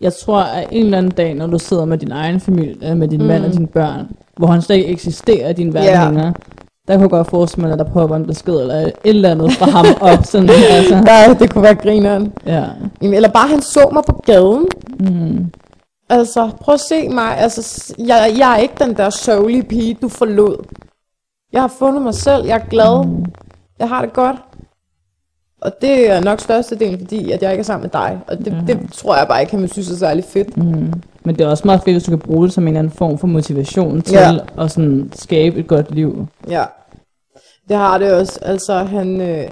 [0.00, 3.08] Jeg tror, at en eller anden dag, når du sidder med din egen familie, med
[3.08, 3.26] din mm.
[3.26, 3.56] mand og Mm.
[3.56, 6.06] dine børn, hvor han slet ikke eksisterer i din verden yeah.
[6.14, 6.34] længere,
[6.88, 9.52] der kunne jeg godt forestille mig, at der popper en besked eller et eller andet
[9.52, 10.24] fra ham op.
[10.24, 12.32] Sådan, altså, Ja, det kunne være grineren.
[12.46, 12.64] ja.
[13.02, 14.66] Eller bare han så mig på gaden.
[15.00, 15.50] Mm.
[16.10, 17.38] Altså, prøv at se mig.
[17.38, 20.56] Altså, jeg, jeg er ikke den der sørgelige pige, du forlod.
[21.52, 22.46] Jeg har fundet mig selv.
[22.46, 23.04] Jeg er glad.
[23.06, 23.24] Mm.
[23.78, 24.36] Jeg har det godt.
[25.60, 28.18] Og det er nok størstedelen, fordi at jeg ikke er sammen med dig.
[28.28, 28.66] Og det, Mhm.
[28.66, 30.56] det tror jeg bare ikke, han vil synes er særlig fedt.
[30.56, 30.92] Mm.
[31.24, 32.92] Men det er også meget fedt, hvis du kan bruge det som en eller anden
[32.92, 34.36] form for motivation til Ja.
[34.58, 36.26] at sådan skabe et godt liv.
[36.50, 36.64] Ja,
[37.68, 38.38] det har det også.
[38.42, 39.44] Altså, han, øh,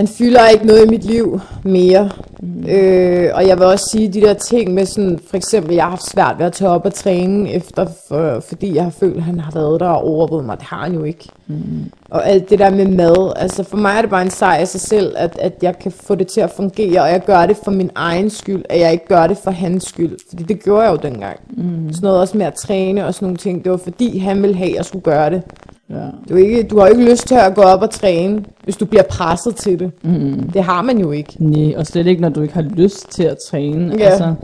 [0.00, 2.10] han fylder ikke noget i mit liv mere.
[2.42, 2.66] Mm.
[2.68, 5.90] Øh, og jeg vil også sige de der ting med sådan, for eksempel, jeg har
[5.90, 9.22] haft svært ved at tage op og træne efter, for, fordi jeg har følt, at
[9.22, 10.58] han har været der og overvåget mig.
[10.58, 11.28] Det har han jo ikke.
[11.46, 11.90] Mm.
[12.10, 14.68] Og alt det der med mad, altså for mig er det bare en sejr af
[14.68, 17.56] sig selv, at, at jeg kan få det til at fungere, og jeg gør det
[17.64, 20.16] for min egen skyld, at jeg ikke gør det for hans skyld.
[20.28, 21.40] Fordi det gjorde jeg jo dengang.
[21.50, 21.92] Mm.
[21.92, 23.64] Sådan noget også med at træne og sådan nogle ting.
[23.64, 25.42] Det var fordi, han ville have, at jeg skulle gøre det.
[25.90, 26.06] Ja.
[26.28, 28.84] Du, ikke, du har jo ikke lyst til at gå op og træne, hvis du
[28.86, 29.92] bliver presset til det.
[30.02, 30.50] Mm.
[30.52, 31.34] Det har man jo ikke.
[31.38, 33.94] Nej, og slet ikke, når du ikke har lyst til at træne.
[33.98, 34.04] Ja.
[34.04, 34.34] Altså,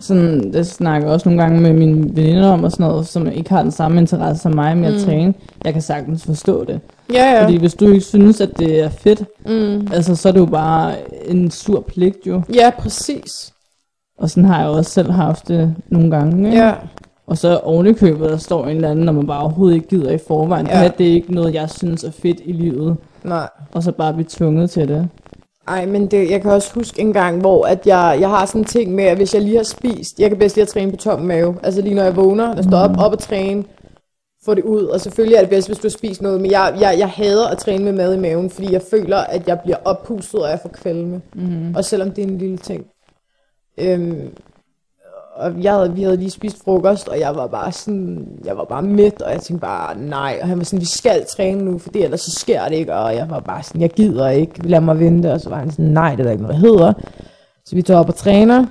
[0.00, 3.50] sådan, det snakker også nogle gange med mine veninder om, og sådan noget, som ikke
[3.50, 5.00] har den samme interesse som mig med at Mm.
[5.00, 5.34] træne.
[5.64, 6.80] Jeg kan sagtens forstå det.
[7.12, 7.44] Ja, ja.
[7.44, 9.88] Fordi hvis du ikke synes, at det er fedt, Mm.
[9.92, 10.94] altså, så er det jo bare
[11.28, 12.42] en sur pligt jo.
[12.54, 13.52] Ja, præcis.
[14.18, 16.46] Og sådan har jeg også selv haft det nogle gange.
[16.48, 16.62] Ikke?
[16.64, 16.72] Ja.
[17.26, 20.18] Og så ovenikøbet, der står en eller anden, når man bare overhovedet ikke gider i
[20.26, 20.66] forvejen.
[20.66, 20.72] Ja.
[20.72, 22.96] Det her, det er ikke noget, jeg synes er fedt i livet.
[23.24, 23.48] Nej.
[23.72, 25.08] Og så bare blive tvunget til det.
[25.68, 28.60] Ej, men det, jeg kan også huske en gang, hvor at jeg, jeg har sådan
[28.60, 30.90] en ting med, at hvis jeg lige har spist, jeg kan bedst lide at træne
[30.90, 31.56] på tom mave.
[31.62, 33.64] Altså lige når jeg vågner, der står op, op og træne,
[34.44, 34.84] få det ud.
[34.84, 37.48] Og selvfølgelig er det bedst, hvis du har spist noget, men jeg, jeg, jeg hader
[37.48, 40.58] at træne med mad i maven, fordi jeg føler, at jeg bliver oppustet, og jeg
[40.62, 41.22] får kvalme.
[41.34, 41.74] Mm.
[41.76, 42.86] Og selvom det er en lille ting.
[43.78, 44.30] Øhm,
[45.36, 48.64] og jeg havde, vi havde lige spist frokost, og jeg var bare sådan, jeg var
[48.64, 50.38] bare midt, og jeg tænkte bare, nej.
[50.42, 52.94] Og han var sådan, vi skal træne nu, for det ellers så sker det ikke.
[52.94, 55.32] Og jeg var bare sådan, jeg gider ikke, lad mig vente.
[55.32, 56.92] Og så var han sådan, nej, det er ikke noget, der hedder.
[57.66, 58.66] Så vi tager op og træner.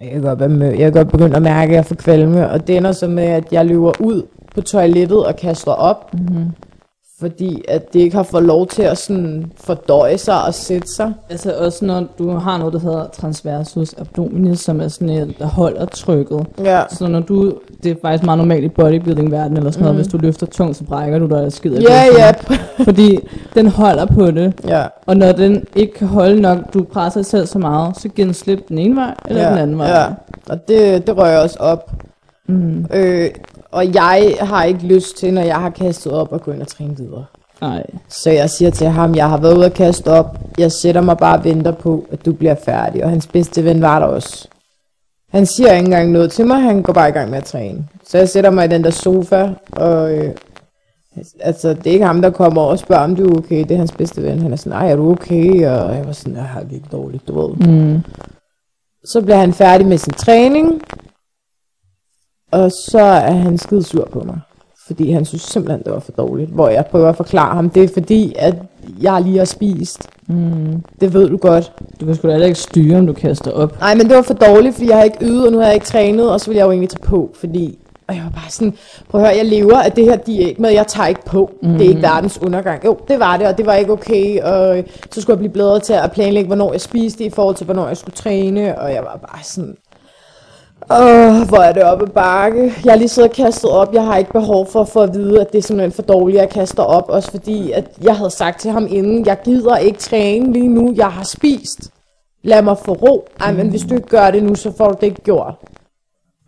[0.00, 2.66] Jeg kan godt, være jeg kan godt begynde at mærke, at jeg får kvalme, og
[2.66, 4.22] det ender så med, at jeg løber ud
[4.54, 6.50] på toilettet og kaster op, Mm-hmm
[7.22, 11.12] fordi at det ikke har fået lov til at sådan fordøje sig og sætte sig.
[11.30, 15.46] Altså også når du har noget, der hedder transversus abdominis, som er sådan et, der
[15.46, 16.46] holder trykket.
[16.64, 16.82] Ja.
[16.90, 20.00] Så når du, det er faktisk meget normalt i bodybuilding-verdenen eller sådan noget, Mm.
[20.02, 22.32] hvis du løfter tungt, så brækker du dig og skider Ja, ja,
[22.84, 23.18] Fordi
[23.54, 24.84] den holder på det, ja.
[25.06, 28.26] og når den ikke kan holde nok, du presser dig selv så meget, så giver
[28.26, 29.50] den slip den ene vej eller ja.
[29.50, 29.88] den anden vej.
[29.88, 30.06] Ja.
[30.48, 31.90] Og det, det rører også op.
[32.48, 32.86] Mm.
[32.94, 33.30] Øh,
[33.72, 36.68] og jeg har ikke lyst til, når jeg har kastet op, at gå ind og
[36.68, 37.24] træne videre.
[37.60, 37.86] Nej.
[38.08, 40.38] Så jeg siger til ham, jeg har været ude at kaste op.
[40.58, 43.04] Jeg sætter mig bare og venter på, at du bliver færdig.
[43.04, 44.48] Og hans bedste ven var der også.
[45.30, 47.88] Han siger ikke engang noget til mig, han går bare i gang med at træne.
[48.06, 50.34] Så jeg sætter mig i den der sofa, og øh,
[51.40, 53.58] altså, det er ikke ham, der kommer og spørger, om du er okay.
[53.58, 54.42] Det er hans bedste ven.
[54.42, 55.50] Han er sådan, ej, er du okay?
[55.54, 57.68] Og jeg var sådan, jeg har det ikke dårligt, du ved.
[57.68, 58.00] Mm.
[59.04, 60.82] Så bliver han færdig med sin træning,
[62.52, 64.40] og så er han skide sur på mig.
[64.86, 66.50] Fordi han synes simpelthen, det var for dårligt.
[66.50, 68.54] Hvor jeg prøver at forklare ham, det er fordi, at
[69.00, 70.08] jeg lige har spist.
[70.26, 70.82] Mm.
[71.00, 71.72] Det ved du godt.
[72.00, 73.80] Du kan sgu da heller ikke styre, om du kaster op.
[73.80, 75.74] Nej, men det var for dårligt, fordi jeg har ikke ydet, og nu har jeg
[75.74, 77.78] ikke trænet, og så vil jeg jo egentlig tage på, fordi...
[78.08, 78.74] Og jeg var bare sådan,
[79.08, 81.50] prøv at høre, jeg lever af det her diæt med, jeg tager ikke på.
[81.62, 81.72] Mm.
[81.72, 82.84] Det er ikke verdens undergang.
[82.84, 85.80] Jo, det var det, og det var ikke okay, og så skulle jeg blive bedre
[85.80, 89.02] til at planlægge, hvornår jeg spiste i forhold til, hvornår jeg skulle træne, og jeg
[89.02, 89.76] var bare sådan,
[91.00, 92.72] Åh, hvor er det oppe bakke.
[92.84, 93.94] Jeg har lige siddet og kastet op.
[93.94, 96.38] Jeg har ikke behov for at få at vide, at det er simpelthen for dårligt,
[96.38, 97.08] at jeg kaster op.
[97.08, 100.92] Også fordi, at jeg havde sagt til ham inden, jeg gider ikke træne lige nu.
[100.96, 101.90] Jeg har spist.
[102.44, 103.28] Lad mig få ro.
[103.40, 105.54] Ej, men hvis du ikke gør det nu, så får du det ikke gjort.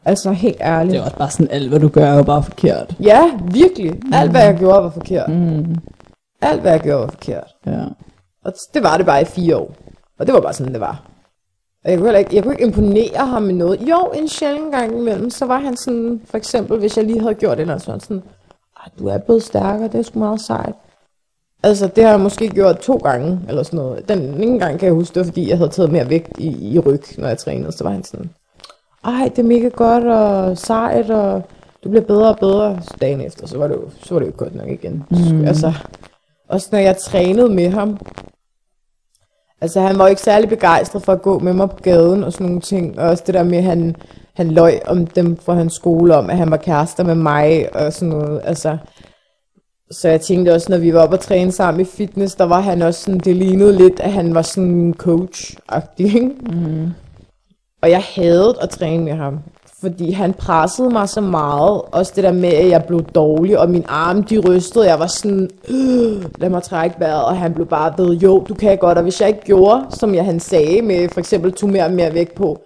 [0.05, 0.92] Altså, helt ærligt.
[0.92, 2.97] Det er også bare sådan, alt hvad du gør er jo bare forkert.
[3.01, 4.01] Ja, virkelig.
[4.12, 5.28] Alt, hvad jeg gjorde, var forkert.
[5.28, 5.76] Mm.
[6.42, 7.55] Alt, hvad jeg gjorde, var forkert.
[7.66, 7.84] Ja.
[8.45, 9.70] Og det var det bare i fire år.
[10.18, 11.03] Og det var bare sådan, det var.
[11.85, 13.80] Og jeg kunne, heller ikke, jeg kunne ikke imponere ham med noget.
[13.80, 17.35] Jo, en sjældent gang imellem, så var han sådan, for eksempel, hvis jeg lige havde
[17.35, 18.22] gjort eller sådan, sådan
[18.85, 20.74] "Ej, du er blevet stærkere, det er sgu meget sejt.
[21.62, 24.09] Altså, det har jeg måske gjort to gange, eller sådan noget.
[24.09, 26.74] Den ene gang kan jeg huske, det var fordi, jeg havde taget mere vægt i,
[26.74, 27.72] i ryg, når jeg trænede.
[27.72, 28.30] Så var han sådan,
[29.05, 31.43] ej, det er mega godt og sejt, og
[31.85, 32.78] du bliver bedre og bedre.
[32.82, 35.05] Så dagen efter, så var det jo, så var det jo godt nok igen.
[35.11, 35.45] Mm.
[35.45, 35.72] Altså,
[36.49, 37.99] også når jeg trænede med ham,
[39.61, 42.32] Altså, han var jo ikke særlig begejstret for at gå med mig på gaden og
[42.32, 42.98] sådan nogle ting.
[42.98, 43.96] Og også det der med, at han,
[44.34, 47.92] han løj om dem fra hans skole, om at han var kærester med mig og
[47.92, 48.40] sådan noget.
[48.44, 48.76] Altså,
[49.90, 52.61] så jeg tænkte også, når vi var oppe og træne sammen i fitness, der var
[52.61, 56.30] han også sådan, det lignede lidt, at han var sådan en coach-agtig, ikke?
[56.42, 56.90] Mm.
[57.82, 59.38] Og jeg hadede at træne med ham,
[59.85, 61.82] fordi han pressede mig så meget.
[61.93, 64.87] Også det der med, at jeg blev dårlig, og min arme de rystede.
[64.89, 68.55] Jeg var sådan, øh, lad mig trække vejret, og han blev bare ved, jo, du
[68.55, 68.99] kan godt.
[68.99, 71.93] Og hvis jeg ikke gjorde, som jeg han sagde, med for eksempel tog mere og
[71.93, 72.61] mere vægt på,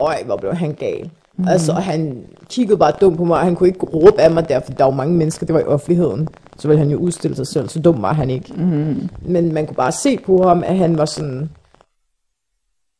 [0.00, 1.10] øj, hvor blev han gal.
[1.36, 1.48] Mm.
[1.48, 4.60] Altså, han kiggede bare dumt på mig, og han kunne ikke råbe af mig der,
[4.60, 6.28] for der var mange mennesker, det var i offentligheden.
[6.58, 8.52] Så ville han jo udstille sig selv, så dum var han ikke.
[8.56, 9.08] Mm.
[9.22, 11.50] Men man kunne bare se på ham, at han var sådan,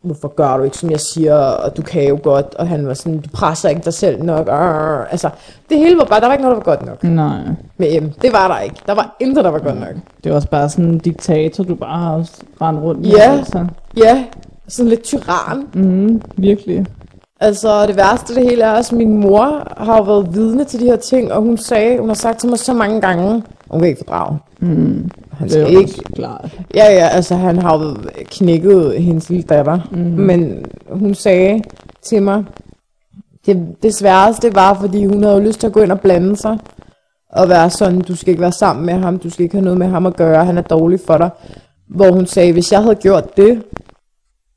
[0.04, 2.94] hvorfor gør du ikke, som jeg siger, og du kan jo godt, og han var
[2.94, 5.04] sådan, du presser ikke dig selv nok, Arr.
[5.10, 5.30] altså,
[5.70, 7.38] det hele var bare, der var ikke noget, der var godt nok Nej.
[7.78, 9.94] med M, det var der ikke, der var intet, der var godt nok.
[10.24, 12.14] Det er også bare sådan en diktator, du bare har
[12.62, 13.10] rendt rundt med.
[13.10, 13.32] Ja.
[13.32, 13.66] Altså.
[13.96, 14.24] Ja,
[14.68, 16.86] sådan lidt tyran, Mm, virkelig.
[17.40, 20.84] altså det værste det hele er også, at min mor har været vidne til de
[20.84, 23.88] her ting, og hun sagde, hun har sagt til mig så mange gange, hun kan
[23.88, 25.10] ikke fordrage, Mm.
[25.38, 26.58] Han Det er skal jo ikke klart.
[26.74, 29.80] Ja, ja, altså han har jo knækket hendes lille datter.
[29.90, 29.98] Mm.
[29.98, 31.62] Men hun sagde
[32.02, 32.44] til mig,
[33.46, 36.58] det, det sværeste var, fordi hun havde lyst til at gå ind og blande sig.
[37.32, 39.78] Og være sådan, du skal ikke være sammen med ham, du skal ikke have noget
[39.78, 41.30] med ham at gøre, han er dårlig for dig.
[41.88, 43.62] Hvor hun sagde, hvis jeg havde gjort det,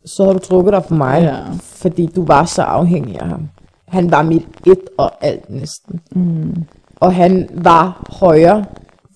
[0.05, 1.21] så havde du trukket dig for mig.
[1.21, 1.37] Ja.
[1.61, 3.49] Fordi du var så afhængig af ham.
[3.87, 6.01] Han var mit et og alt næsten.
[6.11, 6.65] Mm.
[6.95, 8.65] Og han var højere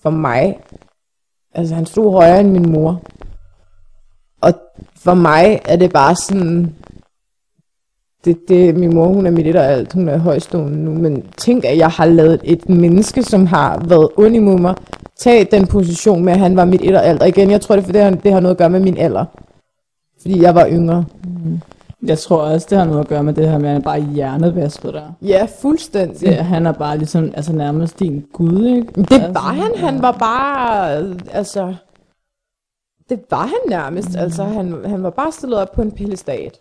[0.02, 0.58] for mig.
[1.56, 3.02] Altså han stod højere end min mor.
[4.42, 4.54] Og
[4.96, 6.76] for mig er det bare sådan...
[8.26, 9.94] Det, det, min mor, hun er mit et og alt.
[9.94, 10.94] Hun er højstående nu.
[10.94, 14.76] Men tænk, at jeg har lavet et menneske, som har været ond imod mig,
[15.20, 17.22] tage den position med, at han var mit et og alt.
[17.22, 18.98] Og igen, jeg tror, det, er, det, har, det har noget at gøre med min
[18.98, 19.26] alder.
[20.22, 21.06] Fordi jeg var yngre.
[21.24, 21.60] Mm.
[22.08, 23.84] Jeg tror også, det har noget at gøre med det her med, at han er
[23.84, 25.12] bare hjernevasket der.
[25.22, 26.20] Ja, fuldstændig.
[26.30, 28.88] Det, han er bare ligesom, altså nærmest din gud, ikke?
[28.96, 30.92] Det altså, var han, han var bare,
[31.32, 31.74] altså,
[33.10, 34.20] det var han nærmest, mm.
[34.20, 36.60] altså han, han var bare stillet op på en pillestat.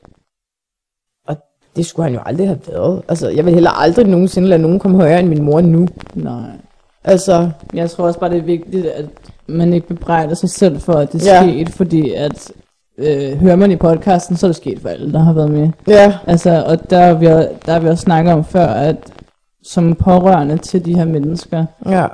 [1.28, 1.36] Og
[1.76, 3.02] det skulle han jo aldrig have været.
[3.08, 5.88] Altså, jeg vil heller aldrig nogensinde lade nogen komme højere end min mor nu.
[6.14, 6.50] Nej.
[7.04, 9.06] Altså, Jeg tror også bare, det er vigtigt, at
[9.46, 11.42] man ikke bebrejder sig selv for, at det Ja.
[11.42, 12.52] skete, fordi at
[12.98, 15.68] øh, hører man i podcasten, så er det sket for alle, der har været med.
[15.88, 18.96] ja, Altså, og der har vi, der har vi også snakket om før, at
[19.62, 22.06] som pårørende til de her mennesker, ja,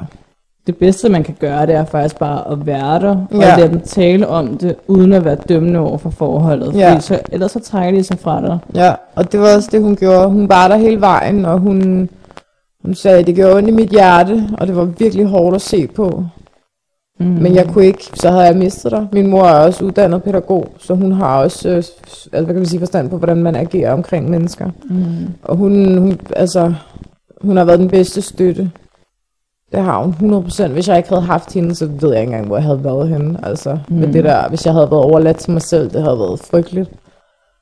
[0.67, 3.57] det bedste man kan gøre, det er faktisk bare at være der, og Ja.
[3.57, 6.75] lade dem tale om det, uden at være dømmende over for forholdet.
[6.75, 6.91] Ja.
[6.91, 8.59] Fordi så, ellers så trækker de sig fra dig.
[8.75, 8.95] ja.
[9.15, 10.29] Og det var også det, hun gjorde.
[10.29, 12.09] Hun var der hele vejen, og hun,
[12.85, 15.87] hun sagde, det gjorde ondt i mit hjerte, og det var virkelig hårdt at se
[15.87, 16.25] på.
[17.21, 17.27] Mm.
[17.27, 19.07] Men jeg kunne ikke, så havde jeg mistet dig.
[19.13, 22.67] Min mor er også uddannet pædagog, så hun har også, øh, altså, hvad kan man
[22.67, 24.71] sige, forstand på, hvordan man agerer omkring mennesker.
[24.91, 25.29] Mm.
[25.43, 26.75] Og hun, hun, altså,
[27.41, 28.71] hun har været den bedste støtte.
[29.73, 30.67] Det har hun 100%.
[30.67, 33.09] Hvis jeg ikke havde haft hende, så ved jeg ikke engang, hvor jeg havde været
[33.09, 33.39] henne.
[33.43, 33.97] Altså, mm.
[33.97, 36.91] med det der, hvis jeg havde været overladt til mig selv, det havde været frygteligt.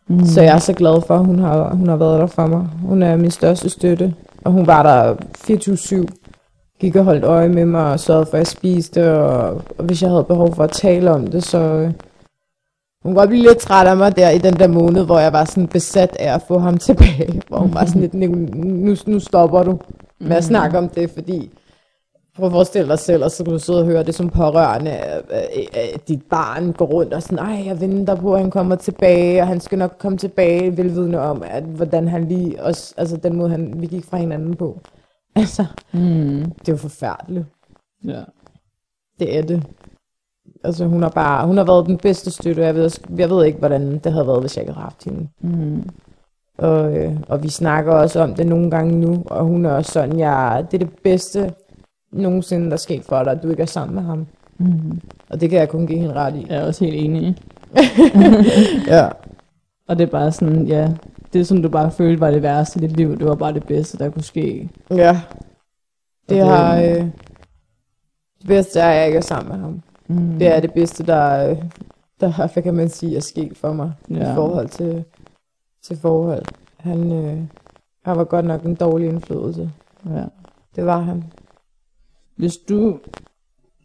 [0.08, 0.24] Mm.
[0.24, 2.68] Så jeg er så glad for, at hun har, hun har været der for mig.
[2.82, 4.14] Hun er min største støtte.
[4.44, 5.14] Og hun var der
[5.50, 6.06] 24-7.
[6.80, 9.12] Gik og holdt øje med mig og sørgede for, at jeg spiste.
[9.12, 11.58] Og, og hvis jeg havde behov for at tale om det, så...
[11.58, 11.92] øh, Hun
[13.02, 15.44] kunne godt blive lidt træt af mig der i den der måned, hvor jeg var
[15.44, 17.42] sådan besat af at få ham tilbage.
[17.48, 19.78] Hvor hun var sådan lidt, nu, nu, nu stopper du
[20.20, 21.50] med at snakke om det, fordi
[22.36, 24.90] Prøv at forestille dig selv, og så kan du sidde og høre det som pårørende,
[24.90, 25.22] at
[25.74, 29.40] at dit barn går rundt og sådan, ej, jeg venter på, at han kommer tilbage,
[29.40, 33.36] og han skal nok komme tilbage, velvidende om, at hvordan han lige, også, altså den
[33.36, 34.78] måde, han, vi gik fra hinanden på.
[35.38, 36.52] Altså, Mm.
[36.60, 37.46] det er jo forfærdeligt.
[38.04, 38.20] Ja.
[39.18, 39.62] Det er det.
[40.64, 43.58] Altså, hun har bare, hun har været den bedste støtte, jeg ved, jeg ved ikke,
[43.58, 45.28] hvordan det havde været, hvis jeg ikke havde haft hende.
[45.40, 45.88] Mm.
[46.58, 49.92] Og, øh, og vi snakker også om det nogle gange nu, og hun er også
[49.92, 51.52] sådan, ja, det er det bedste
[52.12, 54.26] nogensinde, der er sket for dig, at du ikke er sammen med ham.
[54.58, 55.00] Mm.
[55.30, 56.46] Og det kan jeg kun give hende ret i.
[56.48, 57.36] Jeg er også helt enig.
[58.86, 59.08] Ja.
[59.88, 60.88] Og det er bare sådan, ja,
[61.32, 63.66] det som du bare følte var det værste i dit liv, det var bare det
[63.66, 64.68] bedste, der kunne ske.
[64.90, 65.20] Ja.
[66.28, 66.76] Det det- har...
[66.80, 67.06] Øh,
[68.40, 69.82] det bedste er, at jeg ikke er sammen med ham.
[70.06, 70.38] Mm.
[70.38, 71.56] Det er det bedste, der, øh,
[72.20, 74.32] der hvad kan man sige, er sket for mig ja.
[74.32, 75.04] I forhold til,
[75.82, 76.44] til forhold.
[76.76, 77.38] Han, øh,
[78.04, 79.70] han var godt nok en dårlig indflydelse.
[80.06, 80.24] Ja.
[80.76, 81.24] Det var han.
[82.36, 82.98] Hvis du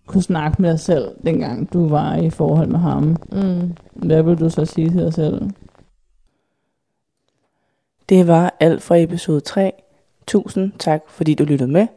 [0.06, 3.74] kunne snakke med dig selv, dengang du var i forhold med ham, Mm.
[3.94, 5.50] hvad vil du så sige til dig selv?
[8.14, 9.74] Det var alt fra episode 3.
[10.28, 11.88] Tusind tak, fordi du lyttede med.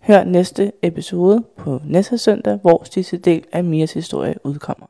[0.00, 4.86] Hør næste episode på næste søndag, hvor sidste del af Mias historie udkommer.